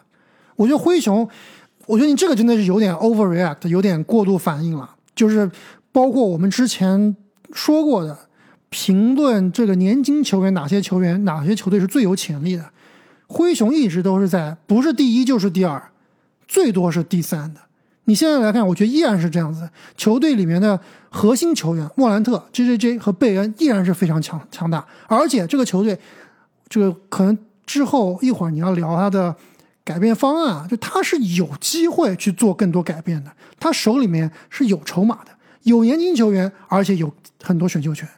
[0.58, 1.26] 我觉得灰熊。
[1.86, 4.94] 我觉得你这个真的是有点 overreact，有点过度反应了。
[5.16, 5.50] 就是
[5.94, 7.16] 包括我们之前
[7.54, 8.28] 说过的，
[8.70, 12.66] 评论这个年轻球员哪些球员哪些球队是最有潜力的，
[13.28, 15.82] 灰熊一直都是在不是第一就是第二，
[16.46, 17.62] 最多是第三的。
[18.06, 19.70] 你现在来看，我觉得依然是这样子。
[19.96, 26.00] 球队里面的核心球员莫兰特、J J J 和贝恩依然是非常强强大，而且这个球队，
[26.70, 29.36] 这个可能之后一会儿你要聊他的。
[29.86, 35.30] 改变方案啊，就他是有机会去做更多改变的，他手里面是有筹码的，
[35.62, 37.14] 有年轻球员，而且有
[37.44, 38.10] 很多选秀权，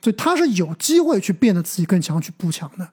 [0.00, 2.88] 所以他是有机会去变得自己更强，去补强的。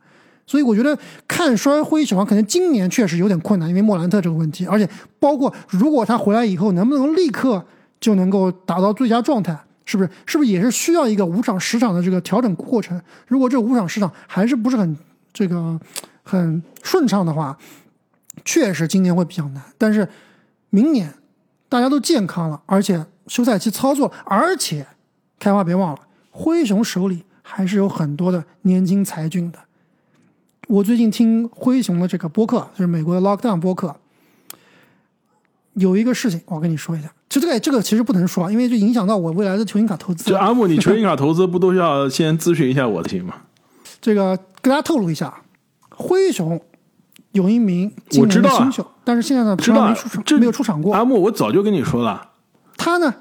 [0.48, 4.88] 所以我觉得看衰灰熊可能今年确实有点困难，因为莫兰特这个问题，而且
[5.20, 7.66] 包括如果他回来以后能不能立刻
[8.00, 10.10] 就能够达到最佳状态，是不是？
[10.26, 13.02] 是不是也是需要一个五场十场的这个调整过程？
[13.28, 14.98] 如果这五场十场还是不是很
[15.34, 15.80] 这个
[16.24, 17.58] 很顺畅的话？
[18.44, 20.06] 确实今年会比较难，但是
[20.70, 21.12] 明年
[21.70, 24.86] 大家都健康了，而且休赛期操作，而且
[25.40, 29.60] 开花别忘了，灰熊手里还是有很多的年轻才俊的。
[30.68, 33.96] 我最近听灰熊的这个播客，就是美国的 Lockdown 播客，
[35.74, 40.24] 有一个事情我跟你说一下，就这个这个其实不能说，因为就影响到我未来的球星卡投资。
[40.24, 43.36] 就阿木，你球星卡投资不都要先咨询一下我的行吗？
[44.02, 45.42] 这个跟大家透露一下，
[45.90, 46.62] 灰熊。
[47.32, 50.96] 有一名我知道新秀，但是现在呢，知道没出场，没有出场过。
[50.96, 52.30] 阿木，我早就跟你说了，
[52.78, 53.14] 他呢，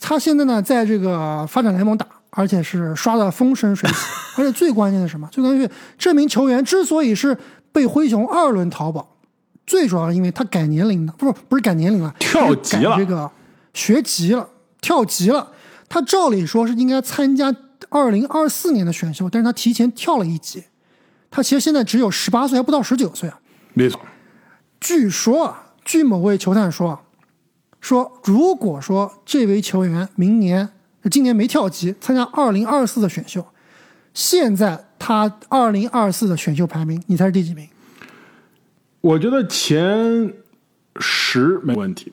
[0.00, 3.96] 他现在呢，在这个发展联盟打，而且是刷的风生水起。
[4.36, 5.28] 而且最关键的是什么？
[5.30, 7.36] 最关键是这名球员之所以是
[7.70, 9.16] 被灰熊二轮淘宝，
[9.66, 13.30] 最主要是因为他改年龄了，不是不是改年龄了，跳级了，这个
[13.74, 14.48] 学籍了，
[14.80, 15.52] 跳级了。
[15.88, 17.54] 他照理说是应该参加
[17.90, 20.64] 二零二四年的选秀，但是他提前跳了一级。
[21.30, 23.38] 他其实现在只有十八岁，还不到十九岁啊。
[23.74, 24.00] 没错，
[24.80, 27.00] 据说啊，据某位球探说，
[27.80, 30.70] 说如果说这位球员明年、
[31.10, 33.44] 今年没跳级，参加二零二四的选秀，
[34.14, 37.68] 现在他二零二四的选秀排名，你猜是第几名？
[39.00, 40.32] 我觉得前
[40.96, 42.12] 十没问题。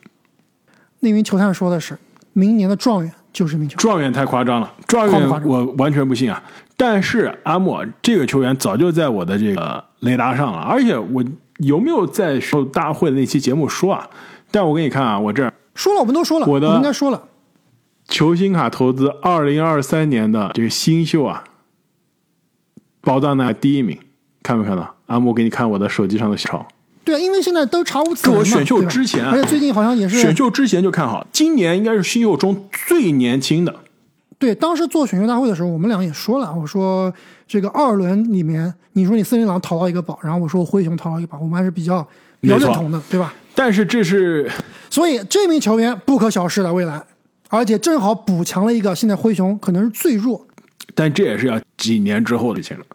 [1.00, 1.98] 那名球探说的是，
[2.34, 3.78] 明年的状元就是名球。
[3.78, 6.44] 状元太夸张了，状元我完全不信啊！
[6.76, 11.24] 但是阿莫这个球员早就在我的这个雷达上了，而且我。
[11.60, 14.10] 有没有在受大会的那期节目说啊？
[14.50, 17.22] 但我给你看啊，我这儿说了，我们都说了，我的应该说了。
[18.10, 21.44] 球星卡投资二零二三年的这个新秀啊，
[23.02, 23.98] 宝藏男第一名，
[24.42, 24.96] 看没看到？
[25.06, 26.68] 阿木给你看我的手机上的小。
[27.04, 33.76] 对啊，因为现在都查无此人我选秀之前，而且最近好像也是选秀之前就看好，今年应该是新秀中最年轻的。
[34.38, 37.14] 对，当时做选秀大会的时候，我们俩也说了，我说
[37.48, 42.06] 这个二轮里面，你说你森林狼淘到一个宝，然后我说灰熊淘到一个宝，我们还是比较
[42.40, 43.34] 比较认同的，对吧？
[43.56, 44.50] 但是这是，
[44.90, 47.02] 所以这名球员不可小视的未来，
[47.50, 50.48] 而且正好补强了一个现在灰熊可能是最弱，
[50.96, 52.86] 但这也是要几年之后的事情了。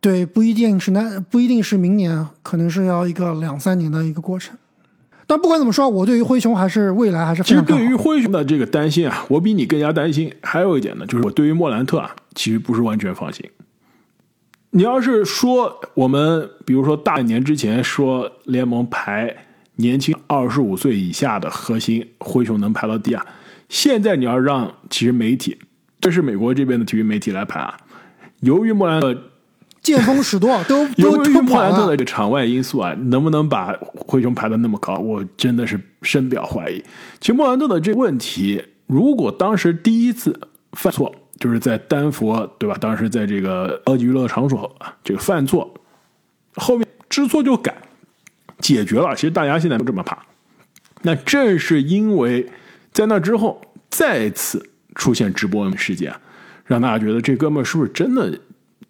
[0.00, 4.56] 对，不一定是那不一定是明年，可能是要一个两三年的一个过程。
[5.26, 10.30] 但不管怎么说，我对于灰熊还是未来还是其实对于灰熊的这个担心啊，我比你更加担心。
[10.42, 13.42] 还有一点呢，就是我对于莫兰特啊，其实不是完全放心。
[14.68, 19.43] 你要是说我们比如说大年之前说联盟排
[19.76, 23.26] 年轻二十五岁以下的核心灰熊能排到第二，
[23.68, 25.58] 现在你要让其实媒体，
[26.00, 27.76] 这是美国这边的体育媒体来排啊，
[28.40, 29.16] 由于莫兰特。
[29.82, 34.94] 见风使舵，都 由于莫兰特的这个场外因素啊，能不能把灰熊排的那么高？
[34.94, 36.82] 我真的是深表怀疑。
[37.20, 40.40] 其实莫兰特的这个问题，如果当时第一次
[40.72, 42.74] 犯错，就是在丹佛，对吧？
[42.80, 45.74] 当时在这个高级娱乐场所这个犯错，
[46.54, 47.76] 后面知错就改，
[48.58, 49.14] 解决了。
[49.14, 50.18] 其实大家现在都这么怕。
[51.02, 52.48] 那正是因为
[52.92, 56.14] 在那之后再次出现直播事件，
[56.64, 58.38] 让大家觉得这哥们是不是真的？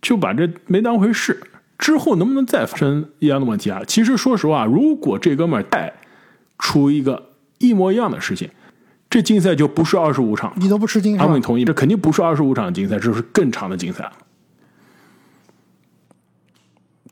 [0.03, 1.41] 就把这没当回事，
[1.79, 3.81] 之后能不能再发生一样的问题啊？
[3.87, 5.91] 其实说实话，如果这哥们儿再
[6.59, 8.51] 出一个一模一样的事情，
[9.09, 10.53] 这竞赛就不是二十五场。
[10.57, 11.43] 你都不吃惊是吧阿木，你？
[11.43, 11.65] 同意？
[11.65, 14.13] 这肯定不是二十五场的竞赛，这是更长的竞赛。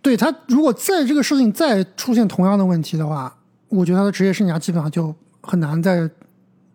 [0.02, 3.34] 对他，如果在这个事情再出现同样的问题的话，
[3.68, 6.10] 我觉得他的职业生涯基本上就很难再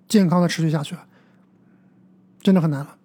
[0.08, 1.02] 健康的持续下去了，
[2.42, 2.96] 真的很难了。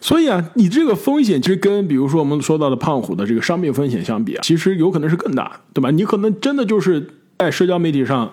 [0.00, 5.90] 所以啊，你这个风险其实跟比如说我们说到的胖虎的这个伤病风险相比啊，其实有可能是更大的，对吧？
[5.90, 8.32] 你可能真的就是在社交媒体上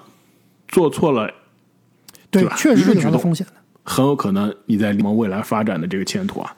[0.68, 1.28] 做错了，
[2.30, 3.54] 对对吧，确实是有风险的。
[3.84, 6.56] 很有可能你在联盟未来发展的这个前途啊，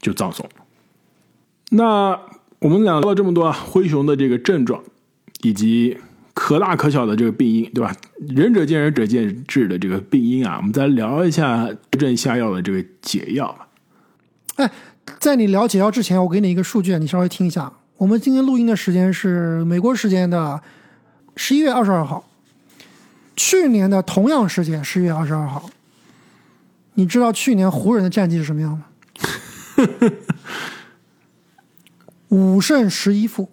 [0.00, 0.52] 就葬送了。
[1.70, 2.20] 那
[2.60, 4.82] 我们俩聊了这么多啊，灰熊的这个症状，
[5.42, 5.96] 以及
[6.34, 7.96] 可大可小的这个病因，对吧？
[8.28, 13.66] 仁者见仁，者见智的这个病因啊，我们再聊一下对症下药的这个解药吧。
[14.56, 14.70] 哎，
[15.18, 17.72] 在你了解药之前，我给你一个数据，你稍微听一下。
[17.96, 20.60] 我们今天录音的时间是美国时间的
[21.36, 22.24] 十一月二十二号，
[23.36, 25.70] 去年的同样时间十一月二十二号，
[26.92, 28.84] 你知道去年湖人的战绩是什么样吗？
[32.30, 33.50] 五胜十一负。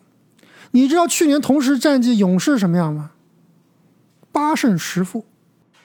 [0.72, 3.12] 你知道去年同时战绩勇士什么样吗？
[4.32, 5.26] 八胜十负。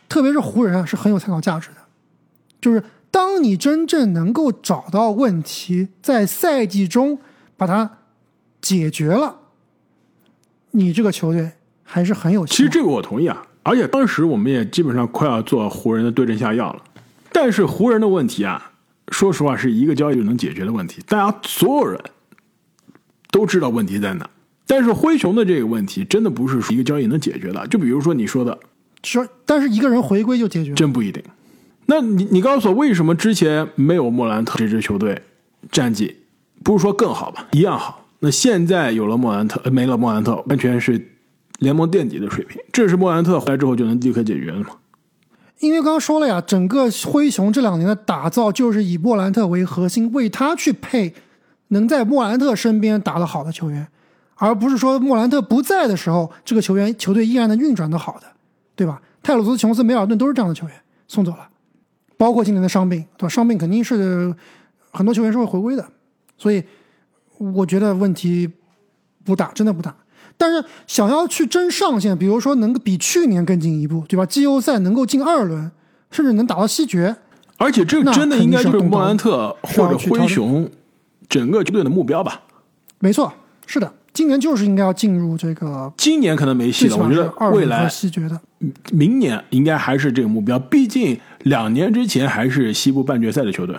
[0.09, 1.76] 特别是湖人啊，是很有参考价值的。
[2.61, 7.18] 就是当你真正能够找到问题，在赛季中
[7.57, 7.98] 把它
[8.61, 9.37] 解决了，
[10.72, 11.52] 你这个球队
[11.83, 12.46] 还是很有。
[12.46, 16.83] 其实这个我同意啊，而且当时我们也基本上快要做湖人的对症下药了。
[17.33, 18.72] 但是湖人的问题啊，
[19.09, 21.98] 说实话是一个交易就能解决的问题，大家所有人
[23.33, 24.31] 都知道问题在哪。
[24.64, 28.57] 但是灰熊的这个问题真的不是说一个交易能解决的，就比如说你说的，
[29.03, 30.73] 说，但是一个人回归就解决。
[30.75, 31.21] 真不一定。
[31.87, 35.21] 那你你告诉我，为什么之前没有莫兰特这支球队
[35.73, 36.18] 战绩
[36.62, 38.07] 不是说更好吧，一样好？
[38.21, 41.11] 那现在有了莫兰特，呃没了莫兰特，完全是
[41.59, 42.62] 联盟垫底的水平。
[42.73, 44.68] 这是莫兰特回来之后就能立刻解决的吗？
[45.59, 51.12] 因为刚刚说了呀，整个灰熊这两年的打造就是以莫兰特为核心，为他去配
[51.72, 53.87] 能在莫兰特身边打得好的球员，
[54.37, 58.26] 而不是说莫兰特不在的时候，这个球员球队依然能运转的好的，
[58.74, 59.00] 对吧？
[59.22, 61.48] 泰鲁斯、琼斯、梅尔顿都是这样的球员，送走了，
[62.16, 63.28] 包括今年的伤病，对吧？
[63.28, 64.35] 伤病肯定是
[64.90, 65.87] 很多球员是会回归的，
[66.37, 66.62] 所以
[67.38, 68.50] 我觉得问题
[69.24, 69.94] 不大，真的不大。
[70.37, 74.26] 但是想要去争上限，比如说能够比去年更进一步，对吧？
[74.26, 75.70] 季后赛能够进二轮，
[76.11, 77.14] 甚至能打到西决，
[77.58, 80.68] 而且这个真的应该就是莫兰特或者灰熊
[81.33, 82.42] 整个球队的目标吧。
[82.99, 83.33] 没错，
[83.66, 88.38] 是的，今年就是应该要进入这个今年可能没戏了，我觉得未来西决的。
[88.92, 90.59] 明年应该还是这个目标。
[90.59, 93.75] 毕竟两年之前还是西部半决赛的球队，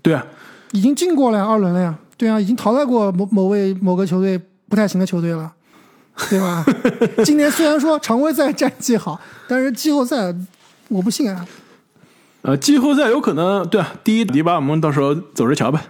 [0.00, 0.24] 对啊，
[0.70, 5.52] 已经进过了呀，二轮了呀，对啊，已经淘汰过某某位某个球队不太行的球队了，
[6.30, 6.64] 对吧？
[7.24, 10.32] 今年虽然说常规赛战绩好，但是季后赛
[10.86, 11.44] 我不信啊。
[12.42, 15.80] 呃，季后赛有可能对啊，第一第八我们到时候走着瞧呗。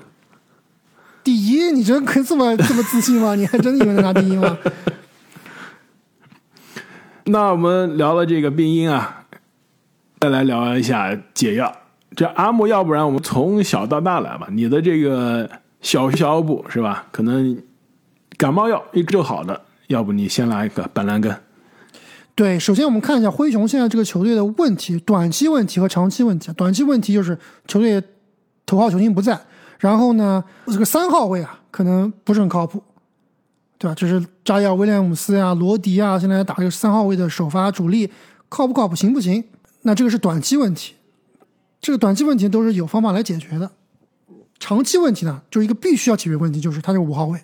[1.29, 3.35] 第一，你真可以这么 这么自信吗？
[3.35, 4.57] 你还真以为能拿第一吗？
[7.25, 9.27] 那我们聊了这个病因啊，
[10.21, 11.71] 再来聊一下解药。
[12.17, 14.49] 这阿木，要不然我们从小到大来吧。
[14.51, 15.47] 你的这个
[15.83, 17.05] 小小补是吧？
[17.13, 17.63] 可能
[18.39, 21.37] 感冒药一治好的，要不你先来一个板蓝根。
[22.35, 26.51] 对，首先我们看一下灰熊现在这个球队的问题，短期问题和长期问题。
[26.55, 28.03] 短期问题就是球队
[28.65, 29.39] 头号球星不在，
[29.79, 32.83] 然后呢，这个三号位啊可能不是很靠谱，
[33.79, 33.95] 对吧？
[33.95, 38.11] 就是扎亚·威廉姆斯呀、罗迪啊，现在打这个三号位的首发主力，
[38.49, 39.45] 靠不靠谱，行不行？
[39.83, 40.95] 那这个是短期问题，
[41.81, 43.71] 这个短期问题都是有方法来解决的。
[44.59, 47.41] 长期问题呢，就是一个必须要解决问题，就是他这个五号位，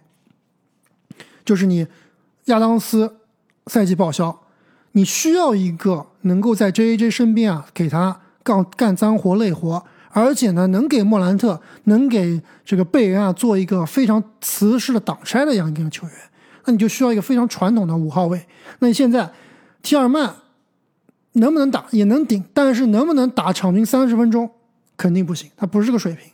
[1.44, 1.86] 就是你
[2.46, 3.16] 亚当斯
[3.66, 4.40] 赛季报销。
[4.96, 9.84] 你需要一个能够在 J A J 身边啊，给他干干脏活累活，
[10.16, 16.16] 而且呢，能给莫兰特、能给这个贝恩啊做一个非常瓷实的挡拆的这样一个球员，
[16.66, 18.46] 那你就需要一个非常传统的五号位。
[18.78, 19.28] 那你现在
[19.82, 20.32] 提尔曼
[21.32, 24.48] 能不能打也能顶，但是能不能打场均三十分钟
[24.96, 26.30] 肯定不行，他不是这个水平。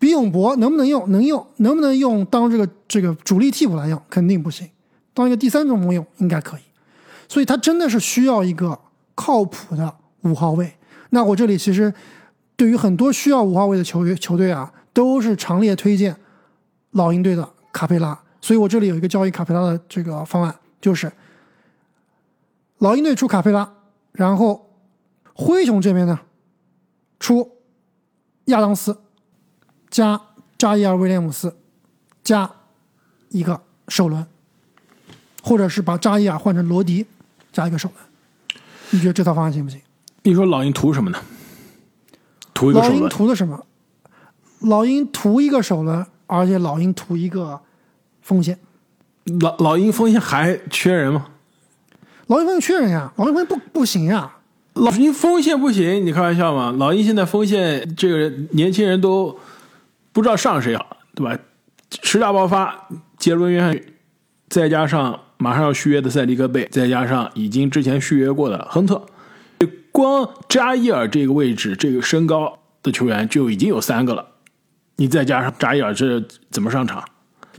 [0.00, 1.08] 比永博能不能用？
[1.12, 4.02] 能用，能不能用当这个这个主力替补来用？
[4.10, 4.68] 肯定不行，
[5.14, 6.60] 当一个第三中锋用应该可以。
[7.28, 8.76] 所以他真的是需要一个
[9.14, 10.72] 靠谱的五号位。
[11.10, 11.94] 那我这里其实
[12.56, 16.16] 对于很多需要五号位的球员球队啊，都是强烈推荐
[16.92, 18.18] 老鹰队的卡佩拉。
[18.40, 21.12] 所以我这里有一个交易卡佩拉的这个方案，就是
[22.78, 23.72] 老鹰队出卡佩拉，
[24.12, 24.70] 然后
[25.34, 26.20] 灰熊这边呢
[27.20, 27.58] 出
[28.46, 28.98] 亚当斯
[29.90, 30.20] 加
[30.56, 31.56] 扎伊尔·威廉姆斯
[32.22, 32.50] 加
[33.30, 34.26] 一个首轮，
[35.42, 37.06] 或者是把扎伊尔换成罗迪。
[37.52, 38.04] 加一个首轮，
[38.90, 39.80] 你觉得这套方案行不行？
[40.24, 41.18] 你说老鹰图什么呢？
[42.56, 43.62] 图一个老鹰轮，图的什么？
[44.60, 47.60] 老鹰图一个首轮，而且老鹰图一个
[48.22, 48.58] 锋线。
[49.40, 51.26] 老老鹰锋线还缺人吗？
[52.28, 54.32] 老鹰锋线缺人呀，老鹰锋线不不行呀。
[54.72, 56.74] 老鹰锋线不行，你开玩笑吗？
[56.78, 59.38] 老鹰现在锋线这个年轻人都
[60.12, 61.38] 不知道上谁好，对吧？
[62.02, 62.88] 十大爆发，
[63.18, 63.82] 杰伦约翰逊，
[64.48, 69.06] 再加上马上要续约的塞利格贝，再加上已经之前续约过的亨特，
[69.96, 74.22] 光扎伊尔这个位置，这个身高的球员就已经有三个了。
[74.96, 77.02] 你再加上扎伊尔，这怎么上场？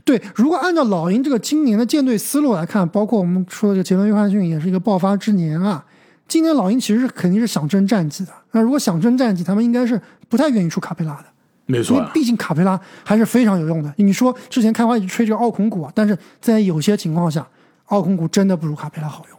[0.04, 5.84] 对，如果按照老鹰这个今年的舰队思路来看，包括我们说的这个杰伦约翰逊也是一个爆发之年啊。
[6.28, 8.32] 今年老鹰其实是肯定是想争战绩的。
[8.52, 11.24] 那如果想争战绩，他们应该是不太愿意出卡佩拉的，
[11.66, 13.92] 没错啊，因为毕竟卡佩拉还是非常有用的。
[13.96, 17.44] 你说之前开花一直吹这个奥孔古啊，但是在有些情况下，
[17.86, 19.37] 奥孔古真的不如卡佩拉好用。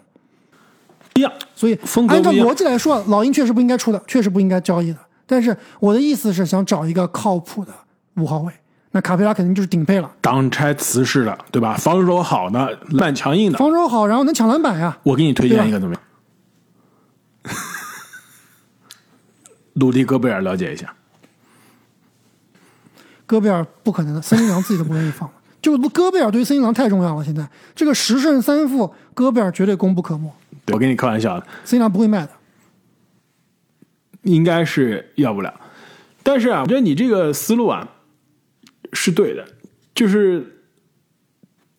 [1.20, 1.32] 一样。
[1.54, 1.78] 所以
[2.08, 4.98] 按照逻辑来说，老鹰确实不应该出的，确实不应该交易的。
[5.28, 7.72] 但是我的意思是想找一个靠谱的
[8.16, 8.52] 五号位，
[8.92, 11.76] 那卡佩拉肯定就是顶配了，挡拆瓷式的，对吧？
[11.76, 14.98] 防守好的，篮板强硬的，防守好，然后能抢篮板呀。
[15.04, 16.04] 我给你推荐一个怎么样？
[19.74, 20.94] 鲁迪·戈贝尔，了解一下。
[23.26, 25.36] 戈贝尔不可能的，森林狼自己都不愿意放了。
[25.62, 30.32] 就戈贝尔对于森林狼太重要了，现在这个十胜三负，戈贝尔绝对功不可没，对
[30.72, 32.32] 我跟你开玩笑的，森林狼不会卖的。
[34.24, 35.54] 应该是要不了。
[36.24, 37.90] 但是啊，我觉得你这个思路啊
[38.94, 39.46] 是对的，
[39.96, 40.64] 就是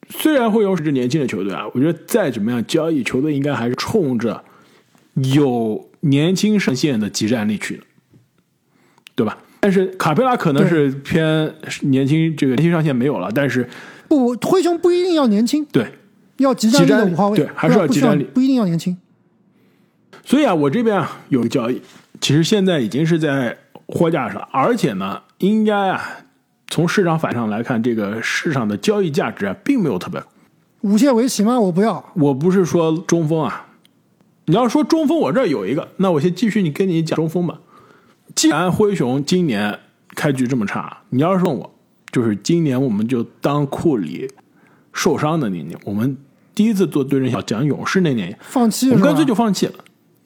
[0.09, 4.43] 虽然会有是支年轻的球队啊，我觉得再怎么样交易，球队应该还是冲着
[5.15, 7.83] 有年轻上线的集战力去的，
[9.15, 9.39] 对吧？
[9.61, 13.69] 但是卡佩拉可能是偏年轻，这个年轻上限没有了，但是
[14.09, 15.87] 不，灰熊不一定要年轻，对，
[16.43, 18.97] 要集战力的五号位，对还是要不集战力不一定要年轻。
[20.25, 21.81] 所以啊，我这边啊有个交易，
[22.21, 26.03] 其实现在已经是在货架上，而且呢，应该啊
[26.69, 30.27] 从市场反上来看，这个市场的交易价值啊并没有特别高。
[30.83, 31.59] 武切维奇吗？
[31.59, 32.13] 我不要。
[32.15, 33.67] 我不是说中锋啊，
[34.47, 37.61] 你要说中锋，我这儿有一个，那我先继续你跟你讲中锋吧。
[38.35, 39.79] 既然灰熊今年
[40.15, 41.75] 开局这么差，你要是问我，
[42.13, 44.31] 就是今年我们就当库里
[44.93, 46.17] 受伤的那年，我们
[46.61, 49.73] 第一次做对阵小讲勇士那年，放弃了我干脆就放弃了。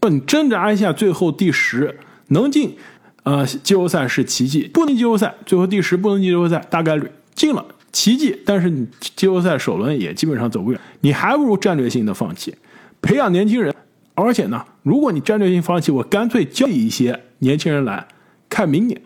[0.02, 1.96] 说你挣扎一下，最后第十
[2.30, 2.76] 能进，
[3.22, 8.36] 呃，季后赛是奇迹；不能季后赛，最后第十不能进季后赛，大概率进了奇迹。
[8.44, 12.52] 但是你季后赛首轮也基本上走不远，你还不如战略性的放弃，
[13.00, 13.72] 培养年轻人。
[14.16, 18.08] 而且呢，如果你战略性放弃，我干脆交易一些年轻人来，
[18.48, 19.00] 看明年。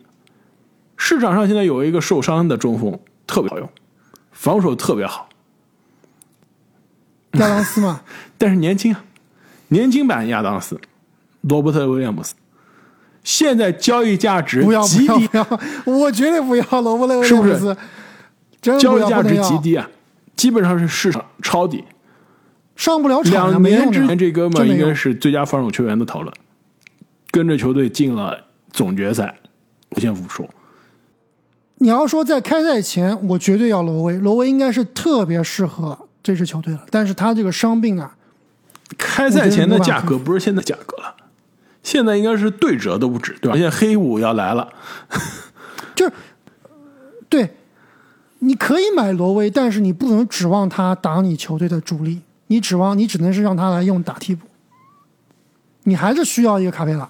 [0.96, 3.68] 市场上现在有一个受伤的中锋，特别好用，
[4.32, 5.27] 防守特别好，
[7.32, 8.00] 亚当斯嘛，
[8.38, 9.04] 但是年轻啊，
[9.68, 10.80] 年轻版亚当斯，
[11.42, 12.34] 罗伯特威廉姆斯，
[13.22, 17.76] 现在交易价值不要不极低，要不要，我绝对不要罗伯特威廉姆斯，
[18.60, 19.88] 交易价值极低啊，
[20.34, 21.84] 基本上是市场抄底。
[22.76, 26.32] 上不了场呀，两年之前，这哥们儿应该是最佳防守球员的讨论，
[27.32, 29.34] 跟着球队进了总决赛，
[29.96, 30.48] 无限复出。
[31.78, 36.84] 你要说在开赛前，我绝对要罗威，罗威应该是特别适合这支球队了。
[36.90, 38.14] 但是他这个伤病啊，
[38.98, 41.14] 开赛前的价格不是现在价格了，
[41.82, 43.56] 现在应该是对折都不止，对吧？
[43.56, 44.68] 现在黑五要来了，
[45.96, 46.12] 就是
[47.30, 47.54] 对，
[48.40, 54.46] 你可以买罗威，但是你不能指望他打你球队的主力，你指望你只能是让他来用打替补，
[55.84, 57.08] 你还是需要一个卡佩拉。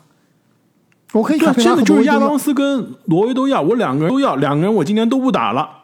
[1.12, 5.77] 我可以卡佩拉现在就是亚当斯跟罗威都要，我两个人都要，两个人我今年都不打了，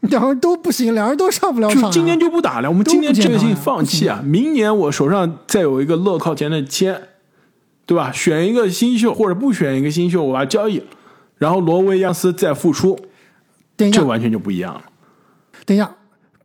[0.08, 1.86] 两个人都不行，两人都上不了场、啊。
[1.86, 4.22] 就今年就不打了，我们今年都不健康呀这个性放弃啊！
[4.24, 7.00] 明年我手上再有一个乐靠前的签，
[7.84, 8.12] 对吧？
[8.12, 10.82] 选一个新秀或者不选一个新秀，我把它交易，
[11.36, 12.98] 然后罗威、亚斯再复出，
[13.76, 14.82] 这，完全就不一样了。
[15.66, 15.96] 等一下，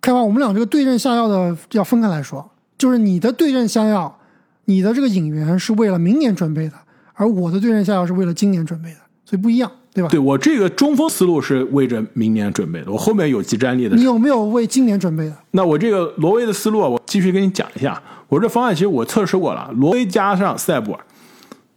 [0.02, 4.20] 开完我们俩这个对症下药的要分开来说，就是你的对症下药，
[4.66, 6.74] 你的这个引援是为了明年准备的，
[7.13, 10.10] 而我的对症下药是为了今年准备的，所以不一样，对吧？
[10.10, 14.03] 对我这个中锋思路是为着明年准备的，我后面有集战力的你。
[14.03, 15.38] 有没有为今年准备的？
[15.51, 18.01] 那我这个挪威的思路啊，我继续跟你讲一下。
[18.30, 20.99] 我这方案其实我测试过了，挪威加上塞布尔。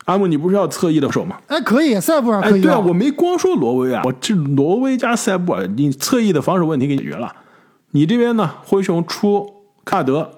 [0.07, 1.37] 阿木，你不是要侧翼的手吗？
[1.49, 7.35] 哎，可以，塞布尔哎，可以、对啊，我没光说挪威啊，我这挪威加塞布尔，你侧翼的防守问题给解决了。
[7.91, 10.31] 你这边呢，灰熊出卡德、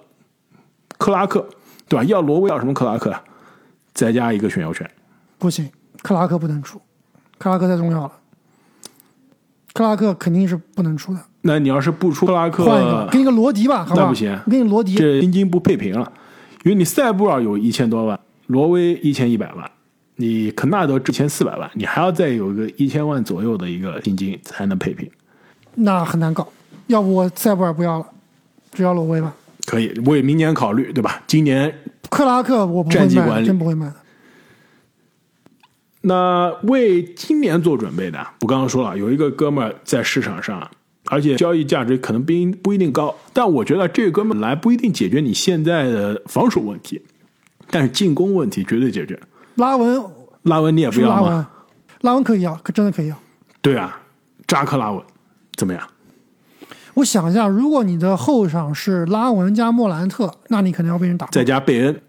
[0.97, 1.47] 克拉克，
[1.87, 2.05] 对吧？
[2.05, 3.23] 要挪威要什么克拉克啊？
[3.93, 4.91] 再加一个选秀权。
[5.39, 5.69] 不行，
[6.03, 6.81] 克拉克不能出，
[7.39, 8.13] 克拉克太重要了，
[9.73, 11.21] 克拉克肯定是不能出的。
[11.43, 14.03] 那你要是不出克拉克，换一个，给你个罗迪吧，好吧？
[14.03, 14.95] 那不行给你罗迪。
[14.95, 16.13] 这薪金不配平了，
[16.65, 18.19] 因为你塞布尔有一千多万，
[18.49, 19.71] 罗威一千一百万，
[20.17, 25.09] 你肯纳德一千四百万，你还要再有个一千万左右的一个薪金才能配平。
[25.77, 26.47] 那很难搞。
[26.89, 28.07] 要不我塞布尔不要了，
[28.73, 29.33] 只要罗威吧。
[29.67, 31.23] 可以为明年考虑，对吧？
[31.27, 31.73] 今年
[32.11, 33.95] 克拉克我不会卖，真不会卖的。
[36.09, 40.67] 那为今年做准备的，我刚刚说了，有一个哥们儿在市场上，
[41.11, 47.03] 而且交易价值可能不一不一定高，但我觉得这个哥们儿来不一定解决你现在的防守问题，
[47.71, 49.21] 但是进攻问题绝对解决。
[49.57, 50.03] 拉文
[50.45, 51.51] 拉文你也不要是拉文吗？，
[52.01, 53.17] 拉文可以要，可真的可以要。
[53.61, 54.01] 对啊，
[54.47, 55.03] 扎克拉文
[55.57, 55.83] 怎么样？
[56.95, 61.27] 我想一下，如果你的后场是拉文加莫兰特，那你可能要被人打。
[61.27, 62.03] 再加贝恩，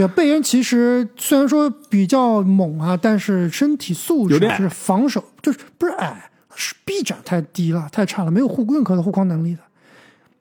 [0.00, 9.60] 对，贝恩其实虽然说比较猛啊，但是身体素质有点矮是防守就是不是矮，是臂展太低了，太差了，没有护任何的护框能力的，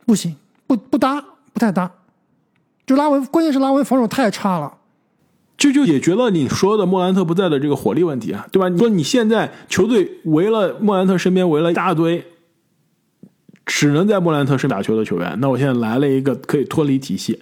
[0.05, 0.36] 不行，
[0.66, 1.91] 不不搭，不太搭。
[2.86, 4.74] 就拉文，关键是拉文防守太差了。
[5.57, 8.70] 这就解决了你说的莫兰特不在的这个火力问题啊，对吧？
[8.70, 12.26] 你说你现在球队围了莫兰特身边围了一大堆，
[13.66, 17.41] 只能在莫兰特身边打球的球员，那我现在来了一个可以脱离体系，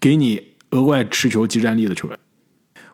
[0.00, 2.18] 给你额外持球集战力的球员。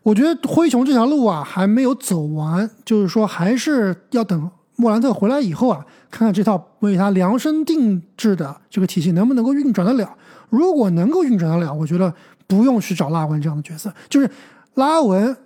[0.03, 10.17] 我觉得灰熊这条路啊还没有走完，就是说还是要等莫兰特回来以后啊，看看这套为他量身定制的这个体系能不能够运转得了。
[10.49, 12.13] 如果能够运转得了，我觉得
[12.47, 14.31] 不用去找拉文这样的角色，就是
[14.75, 15.37] 拉文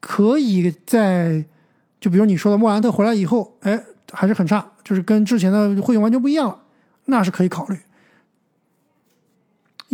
[0.00, 1.44] 可以在
[2.00, 3.82] 就比如你说的莫兰特回来以后，哎，
[4.12, 6.58] 还是很差，就是跟之前的灰熊完全不一样了，
[7.06, 7.76] 那是可以考虑。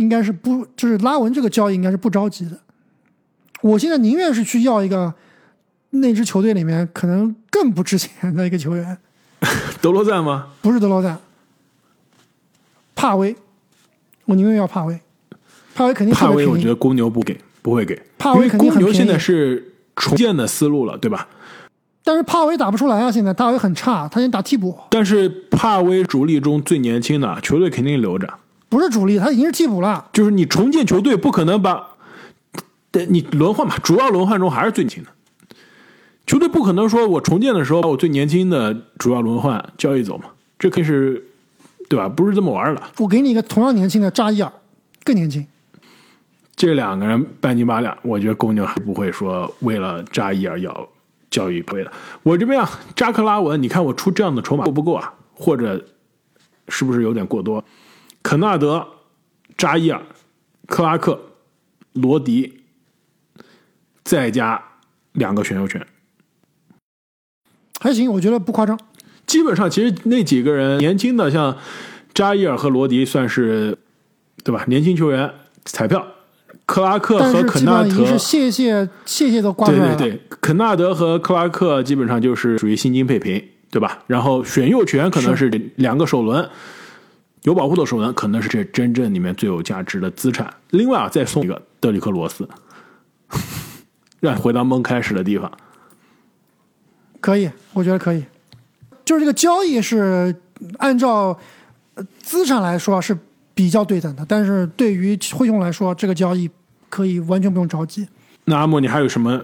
[0.01, 2.59] 应该是不，就是拉文这个交易应该是不着急的。
[3.61, 5.13] 我现在宁愿是去要一个
[5.91, 8.97] 那支球队里面可能更不值钱的一个球员，
[9.79, 10.47] 德罗赞吗？
[10.61, 11.19] 不是德罗赞，
[12.95, 13.35] 帕威，
[14.25, 14.99] 我宁愿要帕威，
[15.75, 21.27] 帕威肯定特帕威，我觉得公牛不给，不会给，帕威肯定很公牛现在是重建的思路了，对吧？
[22.03, 23.31] 但是帕威打不出来啊，现在。
[23.31, 28.27] 帕威很差，他先打替补，但是帕威主力中最年轻的球队肯定留着，
[28.71, 30.07] 不是主力，他已经是替补了。
[30.13, 31.85] 就是你重建球队不可能把，
[32.89, 35.09] 对你轮换吧，主要轮换中还是最年轻的。
[36.25, 40.25] 球队不可能说我重建的时候把我最年轻的主要轮换交易走嘛，
[40.57, 41.21] 这可以是，
[41.89, 42.07] 对吧？
[42.07, 42.81] 不是这么玩的。
[42.99, 44.49] 我给你一个同样年轻的扎伊尔，
[45.03, 45.45] 更年轻。
[46.55, 50.87] 这两个人半斤八两，我觉得公牛还不会说为了扎伊尔要
[51.29, 51.91] 交易不会的。
[52.23, 55.13] 我这边啊，扎克拉文，你看我出这样的筹码够不够啊？
[55.33, 55.83] 或者
[56.69, 57.61] 是不是有点过多？
[58.23, 58.87] 肯纳德、
[59.57, 60.01] 扎伊尔、
[60.67, 61.19] 克拉克、
[61.93, 62.61] 罗迪，
[64.03, 64.63] 再加
[65.13, 65.85] 两个选秀权，
[67.79, 68.79] 还行，我觉得不夸张。
[69.25, 71.57] 基本上其实那几个人年轻的，像
[72.13, 73.77] 扎伊尔和罗迪算是
[74.43, 74.63] 对吧？
[74.67, 75.31] 年轻球员
[75.63, 76.05] 彩票，
[76.65, 79.95] 克拉克和肯纳德谢谢谢谢的挂出来了。
[79.95, 84.03] 对对对，肯纳德和克拉克基本上就是属于薪金配平，对吧？
[84.07, 86.49] 然后选秀权可能是两个首轮，
[87.43, 90.53] 有保护的首轮可能是这真正里面最有价值的资产。
[90.69, 92.47] 另外啊，再送一个德里克罗斯，
[94.19, 95.51] 让你回到梦开始的地方。
[97.19, 98.23] 可以，我觉得可以。
[99.03, 100.35] 就是这个交易是
[100.77, 101.37] 按照
[101.95, 103.17] 呃资产来说是
[103.53, 106.49] 比较对等的，但是对于灰熊来说，这个交易
[106.89, 108.07] 可以完全不用着急。
[108.45, 109.43] 那阿莫，你还有什么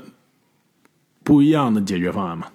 [1.24, 2.48] 不一样的解决方案吗？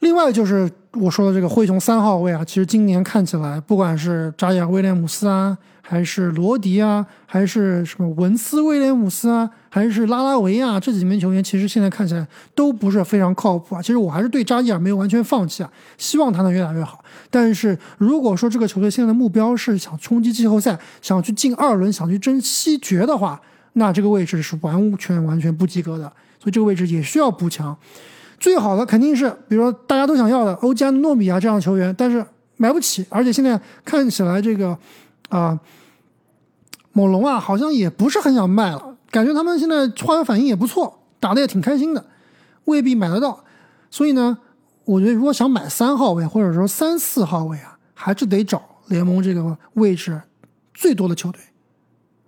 [0.00, 13.82] 另外就是我说的这个灰熊三号位啊，其实今年看起来，不管是扎伊尔·威廉姆斯啊，还是罗迪啊，还是什么文斯·威廉姆斯啊，还是拉拉维啊，这几名球员，其实现在看起来都不是非常靠谱啊。
[13.82, 17.04] 其实我还是对扎伊尔没有完全放弃啊，希望他能越打越好。
[17.28, 23.40] 但是如果说这个球队现在的目标是想冲击季后赛，想去进二轮，想去争西决的话，
[23.72, 26.04] 那这个位置是完全完全不及格的，
[26.38, 27.76] 所以这个位置也需要补强。
[28.38, 32.24] 最好的肯定是，比如说大家都想要的欧加诺米啊这样的球员，但是
[32.56, 34.76] 买不起，而且现在看起来这个
[35.28, 35.58] 啊、
[36.92, 42.04] 猛龙啊好像也不是很想卖了，感觉他们现在化学反应也不错，打的也挺开心的，
[42.64, 43.44] 未必买得到。
[43.90, 44.38] 所以呢，
[44.84, 50.20] 我觉得如果想买三号位或者说三四号位啊，还是得找联盟这个位置
[50.74, 51.40] 最多的球队，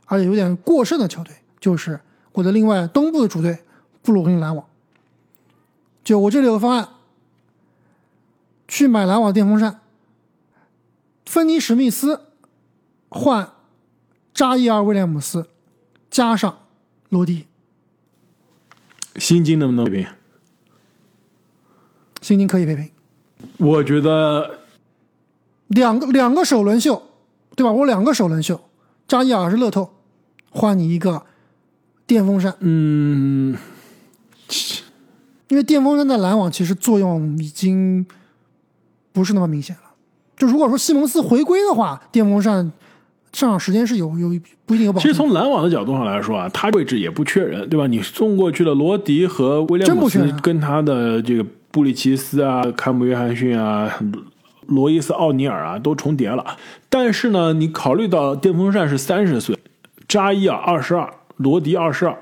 [0.06, 2.00] 而且有点过剩的球队，就是
[2.32, 3.58] 我的另外东部的主队
[4.02, 4.64] 布鲁克林篮网。
[6.02, 6.88] 就我这里有个方案，
[8.66, 9.80] 去买篮网电风扇，
[11.26, 12.22] 芬尼史密斯
[13.08, 13.52] 换
[14.32, 15.48] 扎伊尔·威廉姆斯，
[16.10, 16.60] 加上
[17.08, 17.46] 罗迪，
[19.16, 20.06] 薪金能不能配平？
[22.22, 22.90] 薪金可以配平，
[23.58, 24.60] 我觉得
[25.68, 27.02] 两个两个首轮秀，
[27.56, 27.72] 对吧？
[27.72, 28.60] 我两个首轮秀，
[29.06, 29.94] 扎伊尔是乐透，
[30.50, 31.24] 换你一个
[32.06, 33.56] 电风扇，嗯，
[35.50, 38.06] 因为电风扇在篮网其实作用已经
[39.12, 39.82] 不是那么明显了。
[40.36, 42.72] 就如果说西蒙斯回归的话，电风扇
[43.32, 44.28] 上场时间是有有
[44.64, 45.02] 不一定有保证。
[45.02, 47.86] 其实从篮网的角度上来说啊，他位置也不缺人，对吧？
[47.88, 53.92] 你送过去的罗迪和威廉姆斯跟他的这个布里奇斯啊、坎姆约翰逊啊、
[54.68, 56.56] 罗伊斯奥尼尔啊都重叠了。
[56.88, 59.58] 但是呢，你考虑到电风扇是三十岁，
[60.06, 62.16] 扎伊尔二十二，罗迪二十二。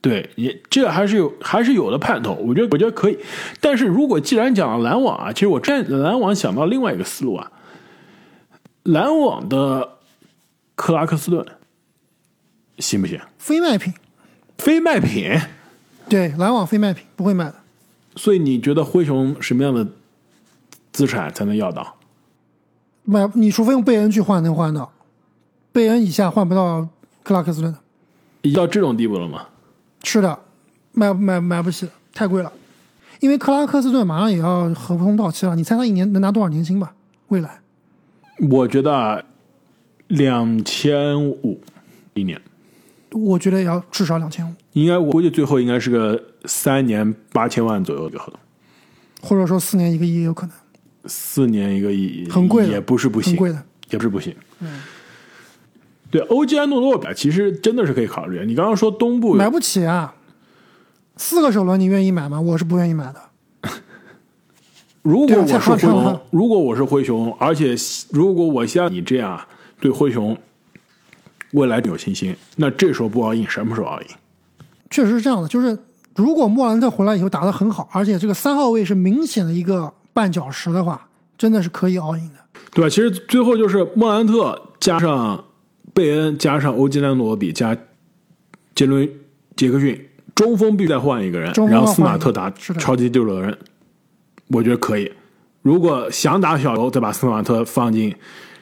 [0.00, 3.18] 对，也这还是有还是有的盼头，我觉得我觉得可以。
[3.60, 7.50] 但是如果既然讲了篮网啊，其实我站篮网想到另外一个思路啊，
[8.84, 9.98] 篮网的
[10.76, 11.44] 克拉克斯顿
[12.78, 13.18] 行不行？
[13.38, 13.92] 非卖品，
[14.58, 15.40] 非卖品，
[16.08, 17.54] 对篮网非卖品不会卖的。
[18.14, 19.86] 所以你觉得灰熊什么样的
[20.92, 21.96] 资产才能要到？
[23.02, 24.92] 买，你除非用贝恩去换，能换到。
[25.72, 26.88] 贝恩以下换不到
[27.24, 27.74] 克拉克斯顿。
[28.42, 29.46] 已经到这种地步了吗？
[30.08, 30.38] 是的，
[30.92, 32.52] 买买买不起，太贵了。
[33.18, 36.94] 因为克拉克斯顿马上也要合同到期了，你猜他一年能拿多少年薪吧？
[37.28, 37.58] 未来
[38.48, 39.20] 我觉得啊
[40.06, 41.60] 两千五
[42.14, 42.40] 一年，
[43.10, 48.38] 我觉得也要至少两千五，应该我估计最后应该是个三年八千万左右的合同，
[49.28, 50.54] 或者说四年一个亿也有可能，
[51.06, 53.60] 四年一个亿，很贵的也不是不行，很贵的。
[53.90, 54.34] 也不是不行。
[56.10, 58.44] 对，欧吉安诺诺比其实真的是可以考虑。
[58.46, 60.14] 你刚刚说东部买不起啊。
[61.16, 62.40] 四个首轮你愿意买吗？
[62.40, 63.20] 我是不愿意买的。
[65.02, 67.74] 如果我是灰熊如果我是灰熊，而且
[68.10, 69.40] 如果我像你这样
[69.80, 70.36] 对灰熊
[71.52, 74.08] 未来有信心，那这时候不 all in，什么时候 all in？
[74.90, 75.78] 确实是这样的，就是
[76.14, 82.60] 如果莫兰特回来以后打得很好，而且这个三号位是明显的一个绊脚石的话，真的是可以 all in 的。
[82.72, 82.90] 对吧？
[82.90, 85.42] 其实最后就是莫兰特加上
[85.96, 87.74] 贝恩加上欧吉兰诺比加
[88.74, 89.08] 杰伦
[89.56, 89.98] 杰克逊，
[90.34, 93.56] 中锋必须再换一个人然后斯马特打超级第六人，
[94.48, 95.10] 我觉得可以。
[95.62, 98.14] 如果想打小球，再把斯马特放进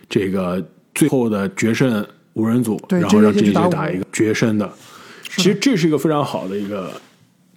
[0.09, 0.65] 这个
[0.95, 4.73] 最后的决胜五人组，然后让这打五打一个决胜的，
[5.25, 6.89] 其实这是一个非常好的一个，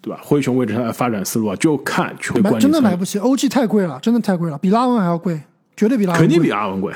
[0.02, 0.20] 对吧？
[0.24, 5.40] 灰熊为他的发展思路啊，就看球队买管理层真的买不起，OG 太贵了，真的太贵了，比拉文还要贵，
[5.76, 6.92] 绝对比拉文肯定比拉文贵。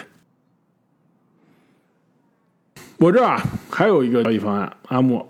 [3.02, 5.28] 我这儿啊还有一个交易方案，阿莫，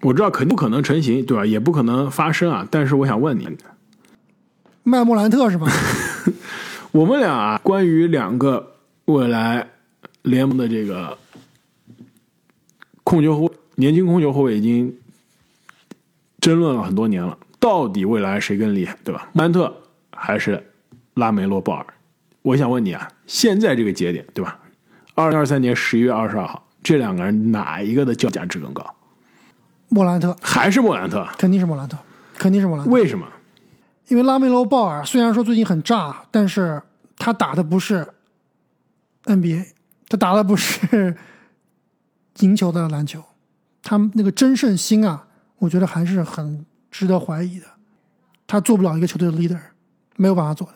[0.00, 1.44] 我知道肯定不可能成型，对吧？
[1.44, 2.66] 也不可能发生啊。
[2.70, 3.46] 但是我想问你，
[4.82, 5.70] 卖莫兰特是吧？
[6.90, 9.68] 我们俩啊，关于两个未来
[10.22, 11.18] 联盟的这个
[13.04, 14.96] 控球后年轻控球后卫已经
[16.40, 19.28] 争论了很多年了，到底未来谁更厉害，对吧？
[19.34, 19.70] 莫兰特
[20.16, 20.64] 还是
[21.12, 21.86] 拉梅洛鲍尔？
[22.40, 24.58] 我想问你啊，现在这个节点，对吧？
[25.14, 28.94] 二零二三年十一月二十二号，这两个人哪一个的叫价值更高？
[29.88, 31.26] 莫兰特还是莫兰特？
[31.36, 31.98] 肯定是莫兰特，
[32.38, 32.90] 肯定是莫兰特。
[32.90, 33.26] 为什么？
[34.08, 36.82] 因为拉梅罗鲍尔虽然说最近很炸，但是
[37.16, 38.06] 他打的不是
[39.24, 39.66] NBA，
[40.08, 41.16] 他打的不是
[42.40, 43.22] 赢球的篮球，
[43.82, 45.26] 他那个真胜心啊，
[45.58, 47.66] 我觉得还是很值得怀疑的。
[48.46, 49.60] 他做不了一个球队的 leader，
[50.16, 50.74] 没有办法做的。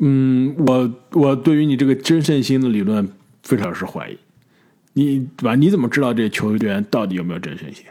[0.00, 3.08] 嗯，我我对于你这个真胜心的理论
[3.46, 4.18] 非常是怀疑。
[4.92, 5.54] 你对吧？
[5.54, 7.84] 你怎么知道这球员到底有没有真身性？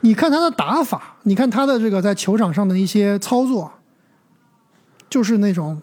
[0.00, 3.72] 你看他的打法，你看他的这个在球场上的一些操作，
[5.08, 5.80] 就是那种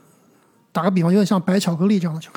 [0.72, 2.32] 打个比方，有点像白巧克力这样的球，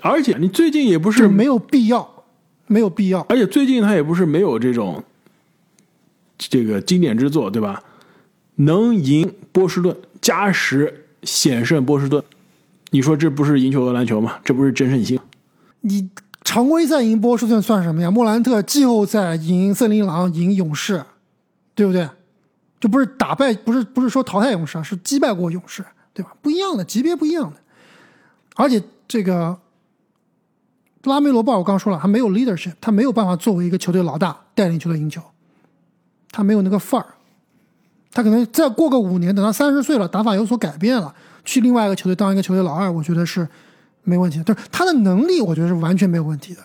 [0.00, 2.24] 而且你最近也不就是是没有必要，
[2.66, 3.20] 没有必要。
[3.28, 5.02] 而且最近他也不是没有这种
[6.38, 7.82] 这个经典之作，对吧？
[8.56, 12.22] 能赢波士顿，加时险胜波士顿，
[12.90, 14.38] 你说这不是赢球的篮球吗？
[14.44, 15.18] 这不是真胜心？
[15.80, 16.10] 你
[16.42, 18.10] 常规赛赢波士顿算什么呀？
[18.10, 21.04] 莫兰特季后赛赢森林狼、赢勇士，
[21.74, 22.08] 对不对？
[22.80, 25.84] 就不是打败，不是不是说淘汰勇士啊，是击败过勇士，
[26.14, 26.32] 对吧？
[26.40, 27.56] 不一样的级别，不一样的。
[28.56, 29.58] 而且这个
[31.04, 35.22] 拉梅罗鲍，我刚说了，他没有 leadership，他没有办法作为一个球队老大带领球队赢球，
[36.30, 37.06] 他没有那个范儿。
[38.12, 41.14] 他可能再过个五年，等他三十岁了，打法有所改变了，
[41.44, 43.48] 去另外一个球队当一个球队老二，我觉得是
[44.02, 44.44] 没问题的。
[44.44, 46.62] 就是他的能力，我觉得是完全没有问题的，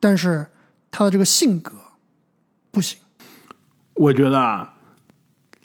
[0.00, 0.46] 但是
[0.90, 1.72] 他的这个性格
[2.70, 2.98] 不行。
[3.94, 4.74] 我觉得啊，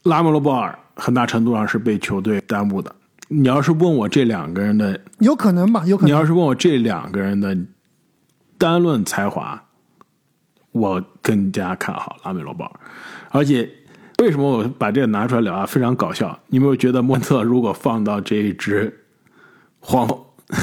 [0.04, 2.94] 拉梅罗鲍尔很大程度上是被球队耽误的。
[3.30, 6.08] 你要是问我这两个人的有可能吧，有可能。
[6.08, 7.58] 你要是问我这两个人的
[8.58, 9.62] 单论才华，
[10.72, 12.80] 我更加看好拉梅罗鲍尔。
[13.32, 13.70] 而且，
[14.20, 15.66] 为什么我把这个拿出来聊啊？
[15.66, 16.38] 非常搞笑。
[16.48, 19.06] 你有没有觉得莫特如果放到这一支
[19.80, 20.20] 黄蜂，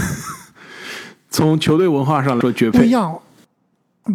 [1.31, 2.81] 从球队文化上来说绝配？
[2.81, 3.19] 不一样，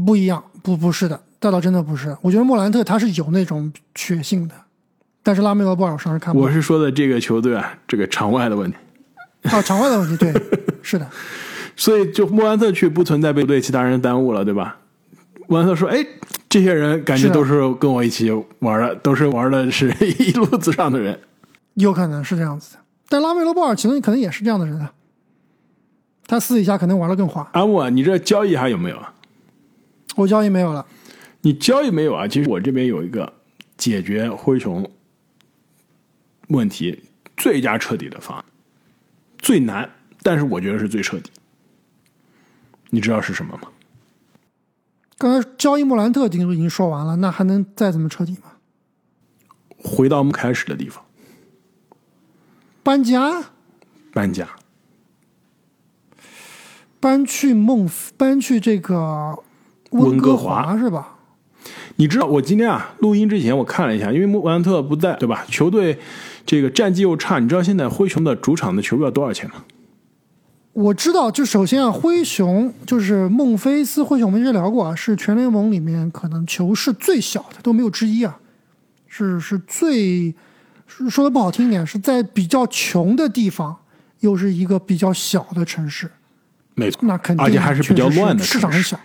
[0.06, 1.20] 不一样，不不是的。
[1.42, 2.16] 那倒真的不是。
[2.22, 4.56] 我觉得莫兰特他是有那种血性的，
[5.24, 8.78] 但是拉梅罗布尔我上是看不我是说的这个球队啊，这个场外的问题。
[9.44, 10.34] 啊，场外的问题，对，
[10.84, 11.08] 是的。
[11.78, 14.78] 所以就莫兰特去不存在被队其他人耽误了，对吧？
[15.48, 16.06] 莫兰特说：“哎，
[16.50, 21.20] 这些人感觉都是跟我一起玩的，都是玩的是 一路子上的人。”
[21.76, 24.92] 有可能是这样子的，但拉梅罗鲍尔其实可能也是这样的人啊。
[26.28, 27.50] 他私底下可能玩的更花。
[27.54, 29.14] 阿木啊，你这交易还有没有啊？
[30.16, 30.86] 我交易没有了。
[31.42, 32.28] 你交易没有啊？
[32.28, 33.32] 其实我这边有一个
[33.78, 34.86] 解决灰熊
[36.50, 37.04] 问题
[37.38, 38.46] 最佳彻底的方案，
[39.38, 39.90] 最难，
[40.22, 41.32] 但是我觉得是最彻底。
[42.90, 43.70] 你知道是什么吗？
[45.20, 48.54] 刚才交易莫兰特已经已经说完了，那还能再怎么彻底吗？
[49.78, 51.04] 回到我们开始的地方，
[52.82, 53.44] 搬家，
[54.14, 54.48] 搬家，
[57.02, 59.38] 搬去孟，搬去这个
[59.92, 61.18] 温哥华是吧？
[61.98, 65.46] 你知道我今天啊录音之前我看了一下，因为莫兰特不在，对吧？
[65.50, 66.00] 球队
[66.46, 69.66] 这个战绩又差，你知道现在灰熊的主场的球票多少钱吗？
[70.74, 78.40] 我知道，就首先啊，灰熊就是孟菲斯灰熊，我们之前聊过啊，是全联盟里面可能球市最小的，都没有之一啊，
[79.08, 80.34] 是是最
[81.10, 83.76] 说的不好听一点，是在比较穷的地方，
[84.20, 86.10] 又是一个比较小的城市，
[86.76, 88.98] 没错，那肯定而且还是比较乱的市场很小，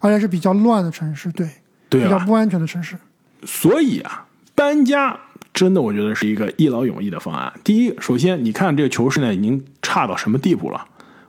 [0.00, 1.48] 而且是比较乱的城市，对，
[1.88, 2.96] 对比较不安全的城市。
[3.44, 5.16] 所以啊，搬家
[5.52, 7.52] 真的我觉得是一个一劳永逸的方案。
[7.62, 10.84] 第一，首先你看这个球市呢已经差到什么地步了？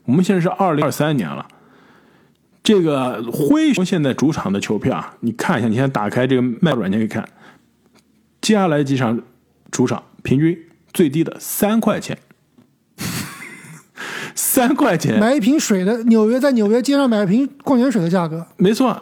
[0.05, 1.47] 我们现在是二零二三年了，
[2.61, 7.27] 这个灰熊现在主场的球票啊，你看一下，你先打开这个卖软件可以看，
[8.41, 9.21] 接下来几场
[9.71, 10.57] 主场平均
[10.93, 12.17] 最低的三块钱，
[14.35, 19.01] 三块钱买一瓶水的纽约，在纽约街上买一瓶矿泉水的价格，没错，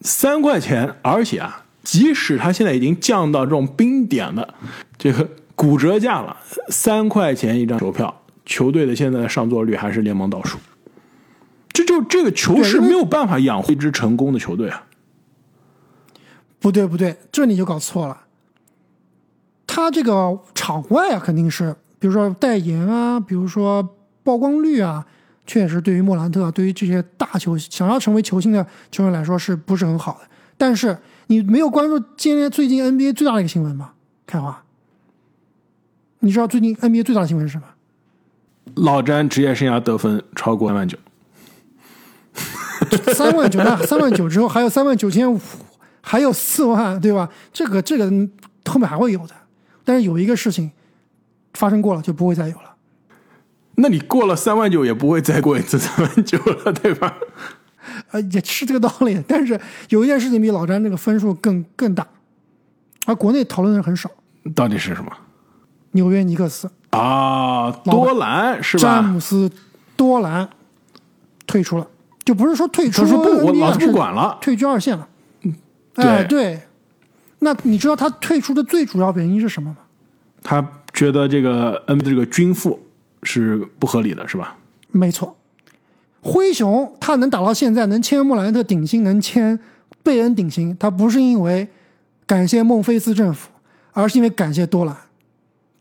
[0.00, 4.54] 三块钱，而且啊，即使它现在已经降到这种冰点的
[4.98, 6.36] 这个骨折价了，
[6.68, 8.21] 三块钱一张球票。
[8.52, 10.58] 球队的现在的上座率还是联盟倒数，
[11.72, 14.84] 这就这个球是没有办法养活一支成功的球队啊！
[16.60, 18.24] 不对不对，这你就搞错了。
[19.66, 25.06] 他这个场外啊，肯定是比如说代言啊，比如说曝光率啊，
[25.46, 30.28] 确实对于莫兰特，对于这些大球想要成为球星的球员来说，是不是很好的？
[30.58, 30.98] 但是
[31.28, 33.94] 你没有关注今天最近 NBA 最大的一个新闻吗？
[34.26, 34.62] 开花，
[36.18, 37.64] 你知道最近 NBA 最大的新闻是什么？
[38.76, 40.98] 老詹职业生涯得分超过三万九，
[43.14, 45.40] 三万九那三万九之后还有三万九千五，
[46.00, 47.28] 还有四万，对吧？
[47.52, 48.04] 这个这个
[48.66, 49.34] 后面还会有的，
[49.84, 50.70] 但是有一个事情
[51.54, 52.74] 发生过了就不会再有了。
[53.76, 57.16] 那你过了三万九也不会再过一次三万九了，对吧？
[58.10, 59.22] 呃，也是这个道理。
[59.26, 59.58] 但是
[59.88, 62.06] 有一件事情比老詹这个分数更更大，
[63.06, 64.10] 而国内讨论的人很少。
[64.54, 65.10] 到底是什么？
[65.92, 66.70] 纽约尼克斯。
[66.92, 68.82] 啊，多兰是吧？
[68.82, 69.50] 詹姆斯
[69.96, 70.48] 多兰
[71.46, 71.86] 退出了，
[72.24, 75.08] 就不是说退出，他说不，我老子不管了，退居二线了。
[75.42, 75.54] 嗯，
[75.96, 76.60] 哎，对。
[77.38, 79.76] 那你知道他退出的最主要原因是什么吗？
[80.42, 82.78] 他觉得这个 N 这个均富
[83.22, 84.56] 是不合理的，是吧？
[84.90, 85.36] 没错。
[86.20, 89.58] 灰熊他能打到现在，能签莫兰特顶薪，能签
[90.02, 91.66] 贝恩顶薪，他不是因为
[92.26, 93.50] 感谢孟菲斯政府，
[93.92, 94.96] 而是因为感谢多兰。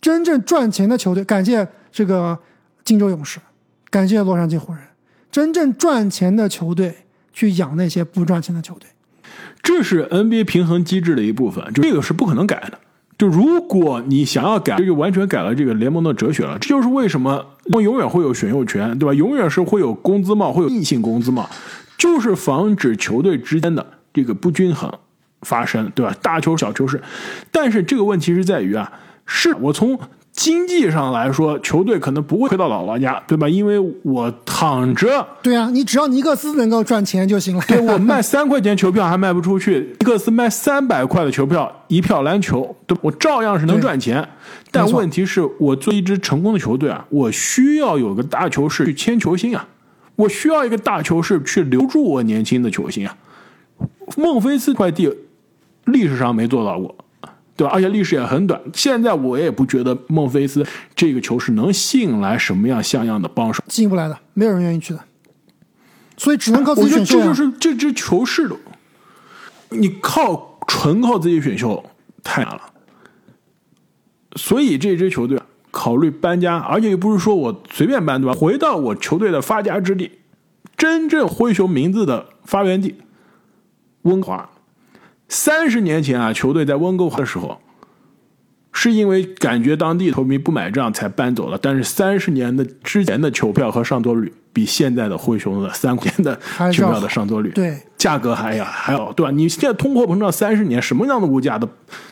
[0.02, 2.38] 真正赚钱的球队，感谢这个
[2.84, 3.39] 金州勇士，
[3.91, 4.82] 感谢洛杉矶湖人。
[5.32, 6.93] 真正赚钱的球队
[7.32, 8.89] 去养那些不赚钱的球队，
[9.62, 12.78] 这是 NBA 平衡机制的一部分，就这个是不可能改的。
[13.18, 16.58] 就如果你想要改，这就完全改了这个联盟的哲学了。
[16.60, 19.14] 这就是为什么永远会有选秀权，对吧？
[19.14, 21.47] 永远是会有工资帽，会有硬性工资帽，
[21.95, 24.91] 就是防止球队之间的这个不均衡
[25.43, 26.14] 发生，对吧？
[26.24, 26.99] 大球小球是，
[27.52, 28.91] 但是这个问题是在于啊。
[29.34, 29.97] 是我从
[30.34, 33.47] 经济上来说，球队可能不会亏到姥姥家，对吧？
[33.47, 35.25] 因为我躺着。
[35.41, 37.63] 对啊，你只要尼克斯能够赚钱就行了。
[37.65, 44.27] 对我卖三块钱球票还卖不出去，尼克斯卖三百块的球票一票难求，对我照样是能赚钱。
[44.69, 49.65] 但问题是我做一支成功的球队啊，我需要有个大球市去签球星啊，
[50.17, 53.15] 我需要一个大球市去留住我年轻的球星啊。
[54.17, 55.09] 孟菲斯快递
[55.86, 56.93] 历史上没做到过。
[57.56, 57.74] 对吧？
[57.74, 58.60] 而且历史也很短。
[58.74, 64.99] 现在我也不觉得孟菲斯这个球是能吸引来什么样像样的帮手，吸引不来的，没有人愿意去的。
[66.18, 67.20] 所以只能靠自己选秀。
[67.20, 68.56] 这就是这支球市的，
[69.70, 71.84] 你靠纯靠自己选秀
[72.24, 72.62] 太难了。
[74.36, 75.41] 所以这支球队
[75.72, 78.38] 考虑搬家，而且又不是说我随便搬，对吧？
[78.38, 80.12] 回到我球队的发家之地，
[80.78, 82.95] 真正灰熊名字的发源地
[84.04, 84.47] 温华。
[85.32, 87.57] 三十年前啊，球队在温哥华的时候，
[88.73, 91.57] 是因为感觉当地球迷不买账才搬走了。
[91.59, 96.38] 但是三十年的之前的球票和上座率，比现在的灰熊的三年的
[96.73, 99.32] 球票的上座率，对价格还要还要对吧？
[99.32, 101.69] 你现在通货膨胀三十年，什么样的物价都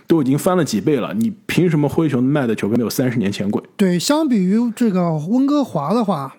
[0.07, 3.61] 都已经翻了几倍了，你凭什么灰熊卖的球票没有三十年前贵？
[3.75, 6.33] 对，相比于这个温哥华的话，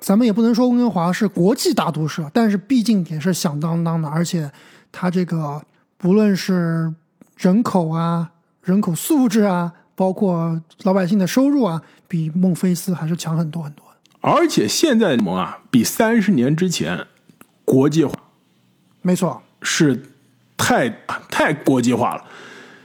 [0.00, 4.50] 咱们也不能说温哥华是国际大都市，但是毕竟也是响当当的，而且
[4.90, 5.62] 它这个。
[5.98, 6.92] 不论是
[7.36, 8.30] 人口啊、
[8.62, 13.84] 人口素质啊，包括老百姓的收入啊，比孟菲斯还是强很多很多。
[14.20, 17.06] 而且现在联盟啊，比三十年之前
[17.64, 18.12] 国际化，
[19.02, 20.02] 没错，是
[20.56, 20.88] 太
[21.30, 22.24] 太国际化了。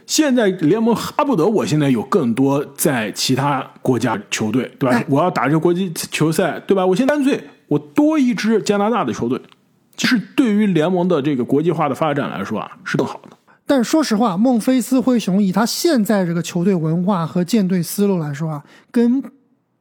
[0.06, 5.04] 现在联盟巴不得我现在有更多在其他国家球队，对吧？
[5.08, 6.86] 我要打这个国际球赛，对吧？
[6.86, 9.42] 我现在干脆我多一支加拿大的球队。
[10.02, 13.38] 其实对于联盟的这个国际化的发展来说啊，是更好的。
[13.68, 19.22] 但说实话，孟菲斯灰熊以他现在这个球队文化和建队思路来说啊，跟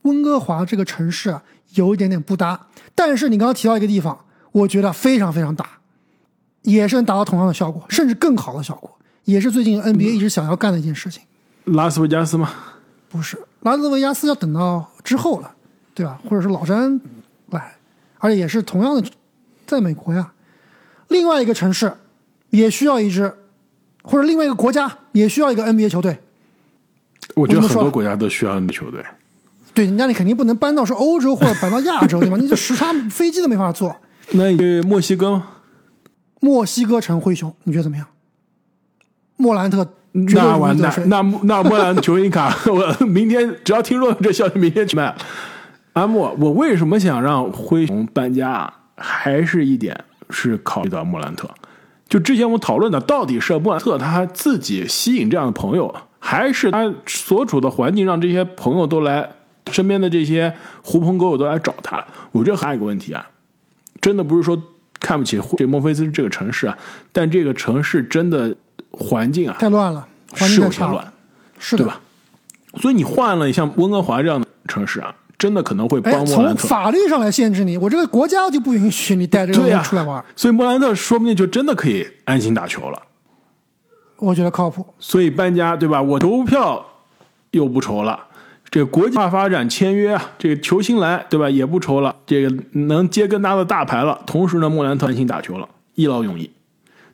[0.02, 1.42] 温哥华这个城市啊
[1.72, 2.66] 有一点点不搭。
[2.94, 5.66] 但是你刚刚提到一个地方，我觉得非常非常大，
[6.64, 8.94] 也是能达到同样的效果，甚至更好的效果，
[9.24, 11.22] 也是最近 NBA 一直想要干的一件事情。
[11.64, 12.50] 拉斯维加斯吗？
[13.08, 15.50] 不是，拉斯维加斯要等到之后了，
[15.94, 16.20] 对吧？
[16.28, 17.00] 或者是老詹
[17.48, 17.72] 来，
[18.18, 19.10] 而且也是同样的。
[19.70, 20.32] 在美国呀，
[21.08, 21.92] 另外一个城市
[22.50, 23.32] 也需要一支，
[24.02, 26.18] 或者另外一个国家也需要一个 NBA 球队。
[27.36, 29.04] 我觉得很多国家都需要 NBA 球队。
[29.72, 32.36] 对，那你肯定不能搬到说欧洲或者搬到亚洲，对吧？
[32.40, 33.94] 你这时差飞机都没法坐。
[34.32, 35.40] 那去墨西哥，
[36.40, 38.06] 墨西哥城灰熊，你觉得怎么样？
[39.36, 45.14] 莫兰特那完蛋，那那莫兰球星卡， 我明天只要听说这消息，明天去卖。
[45.92, 48.72] 阿莫，我为什么想让灰熊搬家？
[49.02, 51.48] 还是一点是考虑到莫兰特，
[52.06, 59.30] 就之前我们讨论的，到底是莫兰特他自己吸引这样的朋友，还是他所处的环境让这些朋友都来
[59.70, 62.04] 身边的这些狐朋狗友都来找他？
[62.32, 63.26] 我觉得还有一个问题啊，
[64.00, 64.62] 真的不是说
[65.00, 66.76] 看不起这莫菲斯这个城市啊，
[67.10, 68.54] 但这个城市真的
[68.90, 71.12] 环境啊太乱了，是有些乱，
[71.58, 72.00] 是对吧？
[72.76, 75.14] 所以你换了像温哥华这样的城市啊。
[75.40, 76.60] 真的可能会帮莫兰特。
[76.60, 80.22] 从法律上来限制你，我这个国家就不允许你带这个人出来玩。
[80.36, 83.02] 所以莫兰特说不定就真的可以安心打球了。
[84.18, 84.84] 我觉得靠谱。
[84.98, 86.02] 所以搬家对吧？
[86.02, 86.84] 我投票
[87.52, 88.20] 又不愁了，
[88.68, 94.20] 这个国际化发展签约啊，这个球星来对吧也不愁了，这个能接更大的大牌了。
[94.26, 96.50] 同时呢，莫兰特安心打球了，一劳永逸，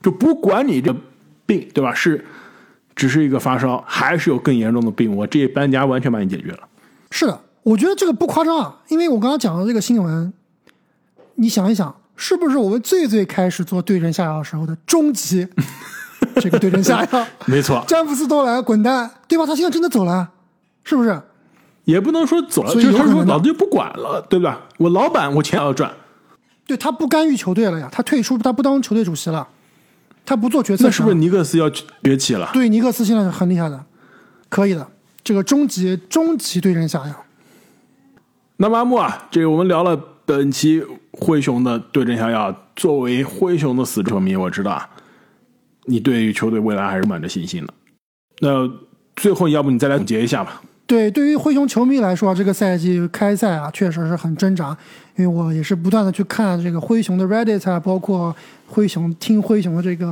[0.03, 0.93] 就不管你这
[1.47, 1.95] 病对吧？
[1.95, 2.25] 是
[2.97, 6.59] 只是一个发烧，还是有更严重的病，我这搬家完全把你解决了。
[7.13, 7.41] 是的。
[7.67, 10.33] 我觉得这个不夸张啊，因为我刚刚讲的这个新闻，
[11.35, 15.49] 你想一想，是不是我们最最开始做对症下药时候的终极
[16.41, 17.27] 这个对症下药？
[17.47, 19.45] 没错，詹姆斯都来滚蛋，对吧？
[19.45, 20.31] 他现在真的走了，
[20.85, 21.21] 是不是？
[21.87, 24.61] 也不能说走了，就是他说老子就不管了，对吧？
[24.79, 25.93] 我老板，我钱要赚。
[26.69, 29.49] 对他不干预球队了呀，他退出，他不当球队主席了，
[30.25, 30.85] 他不做决策。
[30.85, 32.49] 那是不是尼克斯要崛起了？
[32.53, 33.85] 对，尼克斯现在很厉害的，
[34.49, 34.87] 可以的。
[35.25, 37.26] 这个终极终极对症下药。
[38.59, 39.95] 那么阿木啊，这个我们聊了
[40.25, 40.83] 本期
[41.13, 42.55] 灰熊的对症下药。
[42.75, 44.83] 作为灰熊的死球迷，我知道，
[45.85, 47.73] 你对于球队未来还是满着信心的。
[48.41, 48.71] 那
[49.15, 50.61] 最后，要不你再来总结一下吧？
[50.87, 54.77] 对，对于灰熊球迷来说，这个赛季开赛啊，确实是很挣扎。
[55.17, 58.35] 因为我也是不断的去看这个灰熊的 Reddit 啊，包括
[58.67, 60.11] 灰熊听灰熊的这个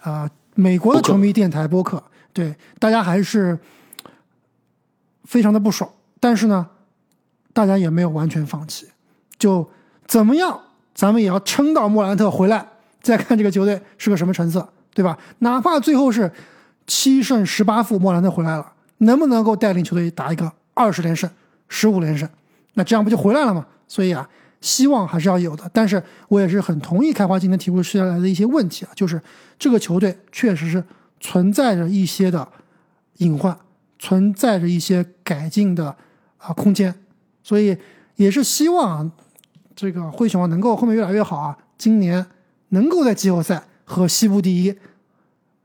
[0.00, 2.02] 啊美国的球迷电台播客，
[2.32, 3.58] 对大家还是
[5.24, 5.90] 非常的不爽。
[6.20, 6.66] 但是呢。
[7.52, 8.86] 大家也没有完全放弃，
[9.38, 9.68] 就
[10.06, 10.60] 怎么样，
[10.94, 12.66] 咱们也要撑到莫兰特回来，
[13.02, 15.18] 再看这个球队是个什么成色，对吧？
[15.40, 16.30] 哪怕最后是
[16.86, 21.28] 七胜十八负，莫兰特回来了，能不能够带领球队打一个二十连胜、
[21.68, 22.28] 十五连胜？
[22.74, 23.66] 那这样不就回来了吗？
[23.88, 24.28] 所以啊，
[24.60, 25.68] 希望还是要有的。
[25.72, 29.20] 但是我也是很同意开花今天提出出来的一些问题啊，就是
[29.58, 30.82] 这个球队确实是
[31.18, 32.46] 存在着一些的
[33.18, 33.56] 隐患，
[33.98, 35.96] 存在着一些改进的
[36.38, 36.94] 啊空间。
[37.42, 37.76] 所以
[38.16, 39.10] 也是希望
[39.74, 41.56] 这个灰熊能够后面越来越好啊！
[41.78, 42.26] 今年
[42.68, 44.78] 能够在季后赛和西部第一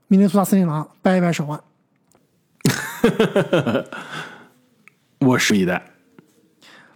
[0.08, 1.60] 明尼苏达森林狼掰一掰手腕。
[5.20, 5.90] 我是一代。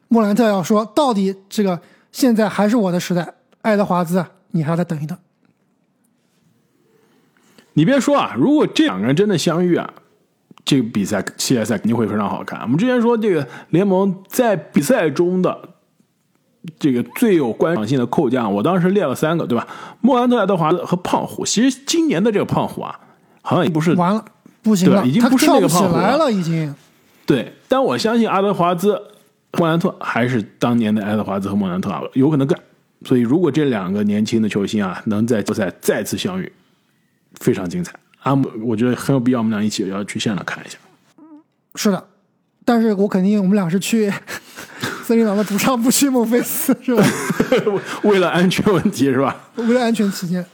[0.09, 5.17] 莫兰特要说，到底这个现在还是我的时代，爱德华兹，你还要再等一等。
[7.75, 9.95] 你别说啊，如果这两个人真的相遇啊！
[10.65, 12.61] 这个比赛系列赛肯定会非常好看。
[12.61, 15.59] 我们之前说，这个联盟在比赛中的
[16.79, 19.67] 这个最有观赏性的扣将，我当时列了三个，对吧？
[20.01, 21.45] 莫兰特、爱德华兹和胖虎。
[21.45, 23.01] 其实今年的这个胖虎啊，
[23.43, 24.25] 好像也不是完了，
[24.63, 26.75] 不行了，已经不是那个胖虎来了，已经。
[27.27, 29.01] 对，但我相信阿德华兹、
[29.59, 32.59] 莫兰特还是当年的爱德华兹和莫兰特啊，有可能干。
[33.07, 36.53] 所以，如果这两个年轻的球星啊，能在决赛再次相遇，
[37.41, 37.95] 非常精彩。
[38.23, 40.77] 阿姆，我觉得很有必要，我们俩一起要去现场看一下。
[41.75, 42.05] 是的，
[42.65, 44.13] 但是我肯定我们俩是去
[45.05, 47.05] 森林狼的主场，不去孟菲斯，是吧？
[48.05, 49.37] 为了安全问题，是吧？
[49.57, 50.45] 为了安全起见。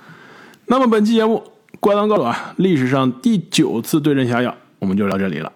[0.66, 1.42] 那么本期节目
[1.80, 5.52] 《灌篮高手》啊，历史上第九次对阵下药，我们就聊这里了。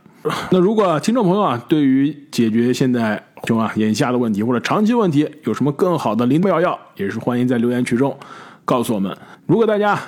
[0.51, 8.17] 那如果听众朋友啊，对于解决现在熊啊眼下的问题或者长期问题，有什么更好的灵妙药，也是欢迎在留言区中
[8.65, 9.17] 告诉我们。
[9.47, 9.99] 如果大家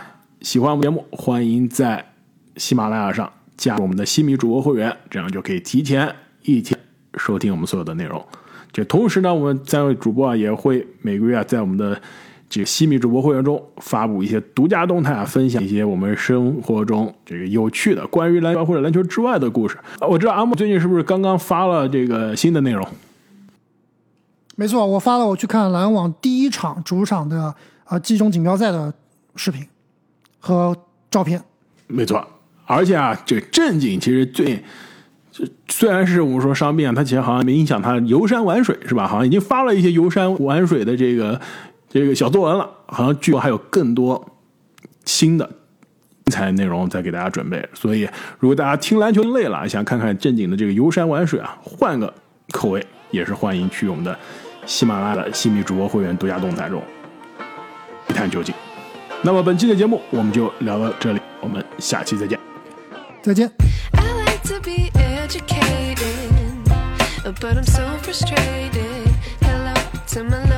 [0.42, 2.04] 喜欢我们节目，欢迎在
[2.56, 6.12] 喜马拉雅上加入我们的西米主播会员，这样就可以提前
[6.42, 6.76] 一天
[7.16, 8.20] 收听我们所有的内容。
[8.72, 12.00] 就同时呢，我们三位主播啊也会每个月啊在我们的。
[12.54, 19.78] 这个西米主播会员中发布一些独家动态啊，分享一些我们生活中这个有趣的关于篮球或者篮球之外的故事。
[20.06, 22.86] 我知道阿木最近是不是刚刚发了这个新的内容？
[24.54, 28.92] 没错，我发了我去看篮网第一场主场的啊季中锦标赛的
[29.34, 29.66] 视频
[30.42, 30.76] 和
[31.10, 31.42] 照片。
[31.86, 32.22] 没错，
[32.66, 34.62] 而且啊，这个正经其实最
[35.68, 39.06] 虽然是我们说伤病啊，他其实好像没影响他游山玩水是吧？
[39.08, 41.40] 好像已经发了一些游山玩水的这个。
[41.94, 44.38] 这个小作文了，好像据说还有更多
[45.04, 45.44] 新的
[46.24, 47.68] 精彩内容在给大家准备。
[47.74, 52.10] 所以，如果大家听篮球累了，想看看正经的这个游山玩水啊，换个
[52.50, 54.18] 口味，也是欢迎去我们的
[54.64, 56.82] 喜马拉雅的新米主播会员独家动态中
[58.08, 58.54] 一探究竟。
[59.24, 62.38] 那么本期的节目我们就聊到这里，我们下期再见。
[63.22, 63.50] 再见。
[67.40, 69.08] but I'm so frustrated.
[69.40, 69.74] Hello
[70.08, 70.51] to my.